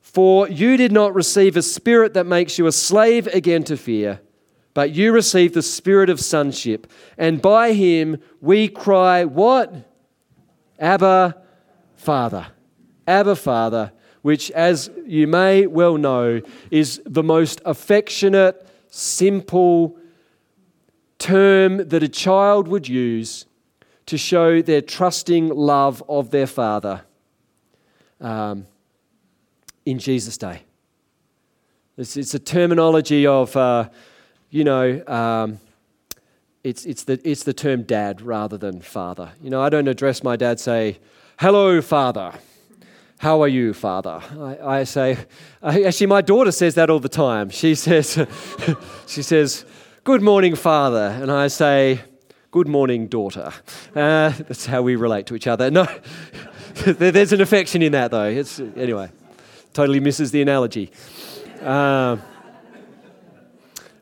For 0.00 0.48
you 0.48 0.76
did 0.76 0.90
not 0.90 1.14
receive 1.14 1.56
a 1.56 1.62
spirit 1.62 2.14
that 2.14 2.26
makes 2.26 2.58
you 2.58 2.66
a 2.66 2.72
slave 2.72 3.28
again 3.28 3.62
to 3.64 3.76
fear, 3.76 4.20
but 4.72 4.90
you 4.90 5.12
received 5.12 5.54
the 5.54 5.62
spirit 5.62 6.10
of 6.10 6.18
sonship, 6.18 6.90
and 7.16 7.40
by 7.40 7.72
him 7.72 8.18
we 8.40 8.66
cry, 8.66 9.24
What? 9.24 9.93
Abba, 10.78 11.36
Father. 11.96 12.48
Abba, 13.06 13.36
Father, 13.36 13.92
which, 14.22 14.50
as 14.52 14.90
you 15.06 15.26
may 15.26 15.66
well 15.66 15.96
know, 15.96 16.40
is 16.70 17.00
the 17.04 17.22
most 17.22 17.60
affectionate, 17.64 18.66
simple 18.88 19.96
term 21.18 21.88
that 21.88 22.02
a 22.02 22.08
child 22.08 22.68
would 22.68 22.88
use 22.88 23.46
to 24.06 24.18
show 24.18 24.60
their 24.60 24.82
trusting 24.82 25.48
love 25.48 26.02
of 26.08 26.30
their 26.30 26.46
Father 26.46 27.02
um, 28.20 28.66
in 29.86 29.98
Jesus' 29.98 30.36
day. 30.36 30.62
It's, 31.96 32.16
it's 32.16 32.34
a 32.34 32.38
terminology 32.38 33.26
of, 33.26 33.56
uh, 33.56 33.88
you 34.50 34.64
know, 34.64 35.02
um, 35.06 35.60
it's, 36.64 36.86
it's, 36.86 37.04
the, 37.04 37.20
it's 37.28 37.44
the 37.44 37.52
term 37.52 37.82
dad 37.82 38.22
rather 38.22 38.56
than 38.56 38.80
father. 38.80 39.32
You 39.42 39.50
know, 39.50 39.62
I 39.62 39.68
don't 39.68 39.86
address 39.86 40.24
my 40.24 40.34
dad, 40.34 40.58
say, 40.58 40.98
hello, 41.38 41.82
father. 41.82 42.32
How 43.18 43.42
are 43.42 43.48
you, 43.48 43.74
father? 43.74 44.22
I, 44.38 44.78
I 44.78 44.84
say, 44.84 45.18
actually, 45.62 46.06
my 46.06 46.22
daughter 46.22 46.50
says 46.50 46.74
that 46.76 46.88
all 46.88 47.00
the 47.00 47.08
time. 47.08 47.50
She 47.50 47.74
says, 47.74 48.26
she 49.06 49.22
says, 49.22 49.66
good 50.04 50.22
morning, 50.22 50.54
father. 50.56 51.18
And 51.20 51.30
I 51.30 51.48
say, 51.48 52.00
good 52.50 52.66
morning, 52.66 53.08
daughter. 53.08 53.52
Uh, 53.94 54.30
that's 54.30 54.64
how 54.64 54.80
we 54.80 54.96
relate 54.96 55.26
to 55.26 55.34
each 55.34 55.46
other. 55.46 55.70
No, 55.70 55.86
there's 56.86 57.34
an 57.34 57.42
affection 57.42 57.82
in 57.82 57.92
that, 57.92 58.10
though. 58.10 58.24
It's, 58.24 58.58
anyway, 58.58 59.10
totally 59.74 60.00
misses 60.00 60.30
the 60.30 60.40
analogy. 60.40 60.90
Um, 61.60 62.22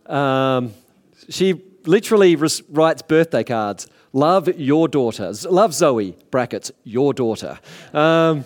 um, 0.07 0.73
she 1.29 1.61
literally 1.87 2.37
writes 2.37 3.03
birthday 3.03 3.45
cards. 3.45 3.87
Love 4.13 4.49
your 4.59 4.89
daughter. 4.89 5.33
Love 5.49 5.73
Zoe, 5.73 6.17
brackets, 6.31 6.71
your 6.85 7.15
daughter. 7.15 7.59
Um, 7.93 8.45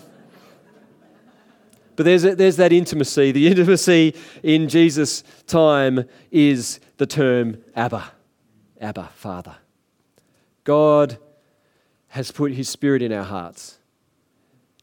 but 1.95 2.05
there's, 2.05 2.23
a, 2.23 2.35
there's 2.35 2.57
that 2.57 2.71
intimacy. 2.71 3.31
The 3.31 3.47
intimacy 3.51 4.15
in 4.43 4.69
Jesus' 4.69 5.23
time 5.47 6.05
is 6.31 6.79
the 6.97 7.05
term 7.05 7.57
Abba, 7.75 8.11
Abba, 8.79 9.09
Father. 9.15 9.55
God 10.63 11.17
has 12.09 12.31
put 12.31 12.53
His 12.53 12.69
Spirit 12.69 13.01
in 13.01 13.11
our 13.11 13.23
hearts. 13.23 13.79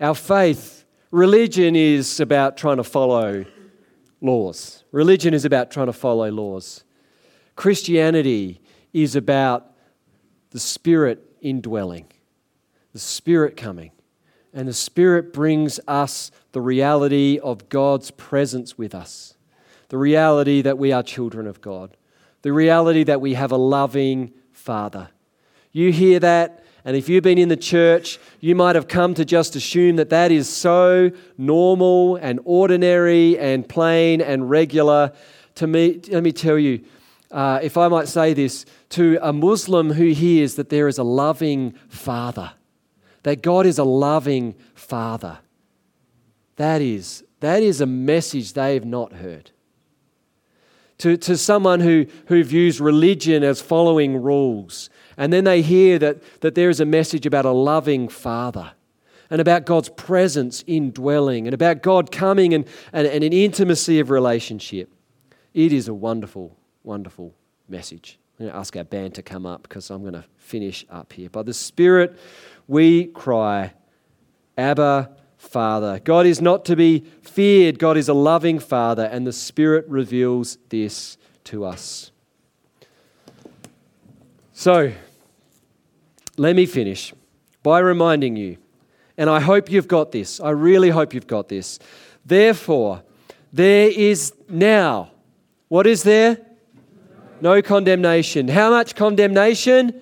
Our 0.01 0.15
faith, 0.15 0.85
religion 1.11 1.77
is 1.77 2.21
about 2.21 2.57
trying 2.57 2.79
to 2.79 2.85
follow 2.85 3.45
laws. 4.21 4.85
Religion 4.91 5.35
is 5.35 5.45
about 5.45 5.71
trying 5.71 5.87
to 5.87 5.93
follow 5.93 6.31
laws. 6.31 6.83
Christianity 7.57 8.61
is 8.93 9.17
about 9.17 9.73
the 10.51 10.61
Spirit 10.61 11.21
indwelling, 11.41 12.07
the 12.93 12.99
Spirit 12.99 13.57
coming. 13.57 13.91
And 14.53 14.69
the 14.69 14.73
Spirit 14.73 15.33
brings 15.33 15.81
us 15.89 16.31
the 16.53 16.61
reality 16.61 17.41
of 17.43 17.69
God's 17.69 18.13
presence 18.13 18.79
with 18.79 18.95
us, 18.95 19.35
the 19.89 19.99
reality 19.99 20.63
that 20.63 20.79
we 20.79 20.93
are 20.93 21.03
children 21.03 21.49
of 21.49 21.61
God, 21.61 21.97
the 22.43 22.53
reality 22.53 23.03
that 23.03 23.21
we 23.21 23.35
have 23.35 23.51
a 23.51 23.57
loving 23.57 24.33
Father. 24.53 25.09
You 25.73 25.91
hear 25.91 26.21
that, 26.21 26.65
and 26.85 26.97
if 26.97 27.09
you've 27.09 27.25
been 27.25 27.37
in 27.37 27.49
the 27.49 27.57
church, 27.57 28.21
you 28.39 28.55
might 28.55 28.77
have 28.77 28.87
come 28.87 29.15
to 29.15 29.25
just 29.25 29.57
assume 29.57 29.97
that 29.97 30.11
that 30.11 30.31
is 30.31 30.49
so 30.49 31.11
normal 31.37 32.15
and 32.17 32.39
ordinary 32.45 33.37
and 33.37 33.69
plain 33.69 34.21
and 34.21 34.49
regular. 34.49 35.13
To 35.57 35.67
me, 35.67 36.01
let 36.11 36.23
me 36.23 36.31
tell 36.31 36.59
you, 36.59 36.85
uh, 37.35 37.59
if 37.63 37.77
I 37.77 37.89
might 37.89 38.07
say 38.07 38.33
this, 38.33 38.65
to 38.91 39.19
a 39.21 39.33
Muslim 39.33 39.91
who 39.91 40.11
hears 40.11 40.55
that 40.55 40.69
there 40.69 40.87
is 40.87 40.99
a 40.99 41.03
loving 41.03 41.75
Father, 41.89 42.53
that 43.25 43.43
God 43.43 43.67
is 43.67 43.77
a 43.77 43.85
loving 43.85 44.55
Father. 44.75 45.39
That 46.57 46.81
is, 46.81 47.25
that 47.41 47.61
is 47.61 47.81
a 47.81 47.87
message 47.87 48.53
they 48.53 48.75
have 48.75 48.85
not 48.85 49.15
heard. 49.15 49.51
To, 50.99 51.17
to 51.17 51.37
someone 51.37 51.81
who, 51.81 52.07
who 52.27 52.45
views 52.45 52.81
religion 52.81 53.43
as 53.43 53.61
following 53.61 54.23
rules, 54.23 54.89
and 55.17 55.33
then 55.33 55.43
they 55.43 55.61
hear 55.61 55.99
that, 55.99 56.23
that 56.41 56.55
there 56.55 56.71
is 56.71 56.79
a 56.79 56.87
message 56.87 57.27
about 57.27 57.47
a 57.47 57.51
loving 57.51 58.09
Father 58.09 58.75
and 59.29 59.41
about 59.41 59.67
God's 59.67 59.89
presence 59.89 60.63
indwelling 60.69 61.49
and 61.49 61.55
about 61.55 61.83
God 61.83 62.13
coming 62.13 62.55
and, 62.55 62.65
and, 62.93 63.09
and 63.09 63.25
an 63.25 63.33
intimacy 63.33 63.99
of 63.99 64.11
relationship. 64.11 64.89
It 65.53 65.73
is 65.73 65.89
a 65.89 65.95
wonderful 65.95 66.57
wonderful 66.85 67.35
message. 67.69 68.19
I'm 68.39 68.47
going 68.47 68.53
to 68.53 68.59
ask 68.59 68.77
our 68.77 68.85
band 68.85 69.15
to 69.15 69.23
come 69.23 69.47
up 69.47 69.63
because 69.63 69.91
I'm 69.91 70.03
going 70.03 70.15
to 70.15 70.25
finish 70.37 70.85
up 70.91 71.13
here. 71.13 71.31
By 71.31 71.43
the 71.43 71.55
Spirit, 71.55 72.19
we 72.69 73.07
cry, 73.07 73.73
Abba, 74.59 75.11
Father. 75.39 76.01
God 76.01 76.27
is 76.27 76.41
not 76.41 76.65
to 76.67 76.77
be 76.77 77.05
feared, 77.23 77.79
God 77.79 77.97
is 77.97 78.09
a 78.09 78.15
loving 78.15 78.59
Father, 78.59 79.05
and 79.05 79.27
the 79.27 79.33
Spirit 79.33 79.87
reveals 79.89 80.59
this 80.69 81.17
to 81.45 81.65
us. 81.65 82.11
So, 84.53 84.93
let 86.37 86.57
me 86.57 86.67
finish 86.67 87.13
by 87.63 87.81
reminding 87.81 88.37
you, 88.37 88.59
and 89.17 89.31
I 89.31 89.41
hope 89.41 89.71
you've 89.71 89.89
got 89.89 90.13
this, 90.13 90.41
I 90.41 90.51
really 90.51 90.91
hope 90.91 91.15
you've 91.15 91.27
got 91.27 91.49
this. 91.49 91.79
Therefore, 92.25 93.03
there 93.53 93.89
is 93.89 94.33
now, 94.49 95.11
what 95.69 95.87
is 95.87 96.03
there? 96.03 96.39
No 97.45 97.61
condemnation. 97.61 98.49
How 98.49 98.71
much 98.71 98.95
condemnation? 98.95 100.01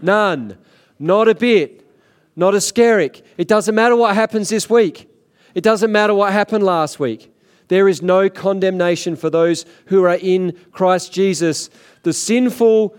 None. 0.00 0.56
Not 0.98 1.28
a 1.28 1.34
bit. 1.34 1.86
Not 2.34 2.54
a 2.54 2.62
skerrick. 2.62 3.20
It 3.36 3.46
doesn't 3.46 3.74
matter 3.74 3.94
what 3.94 4.14
happens 4.14 4.48
this 4.48 4.70
week. 4.70 5.06
It 5.54 5.62
doesn't 5.62 5.92
matter 5.92 6.14
what 6.14 6.32
happened 6.32 6.64
last 6.64 6.98
week. 6.98 7.30
There 7.68 7.90
is 7.90 8.00
no 8.00 8.30
condemnation 8.30 9.16
for 9.16 9.28
those 9.28 9.66
who 9.88 10.04
are 10.04 10.14
in 10.14 10.56
Christ 10.72 11.12
Jesus. 11.12 11.68
The 12.04 12.14
sinful 12.14 12.96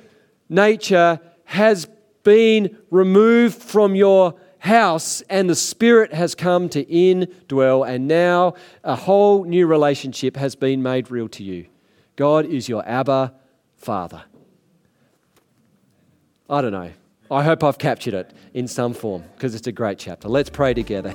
nature 0.49 1.19
has 1.45 1.87
been 2.21 2.77
removed 2.91 3.59
from 3.59 3.95
your 3.95 4.35
house 4.59 5.21
and 5.31 5.49
the 5.49 5.55
Spirit 5.55 6.13
has 6.13 6.35
come 6.35 6.69
to 6.69 6.85
indwell, 6.85 7.89
and 7.89 8.07
now 8.07 8.53
a 8.83 8.95
whole 8.95 9.45
new 9.45 9.65
relationship 9.65 10.37
has 10.37 10.55
been 10.55 10.83
made 10.83 11.09
real 11.09 11.29
to 11.29 11.43
you. 11.43 11.65
God 12.17 12.45
is 12.45 12.69
your 12.69 12.87
Abba 12.87 13.33
Father. 13.79 14.23
I 16.49 16.61
don't 16.61 16.71
know. 16.71 16.91
I 17.31 17.43
hope 17.43 17.63
I've 17.63 17.77
captured 17.77 18.13
it 18.13 18.33
in 18.53 18.67
some 18.67 18.93
form 18.93 19.23
because 19.35 19.55
it's 19.55 19.67
a 19.67 19.71
great 19.71 19.99
chapter. 19.99 20.27
Let's 20.27 20.49
pray 20.49 20.73
together. 20.73 21.13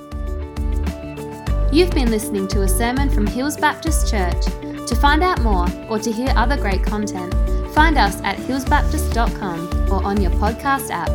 You've 1.71 1.91
been 1.91 2.09
listening 2.09 2.47
to 2.49 2.61
a 2.61 2.67
sermon 2.67 3.09
from 3.09 3.27
Hills 3.27 3.57
Baptist 3.57 4.09
Church. 4.09 4.45
To 4.87 4.95
find 4.95 5.23
out 5.23 5.41
more 5.41 5.67
or 5.89 5.99
to 5.99 6.11
hear 6.11 6.31
other 6.35 6.55
great 6.57 6.83
content, 6.83 7.33
find 7.73 7.97
us 7.97 8.21
at 8.21 8.37
hillsbaptist.com 8.37 9.91
or 9.91 10.03
on 10.03 10.21
your 10.21 10.31
podcast 10.31 10.89
app. 10.89 11.09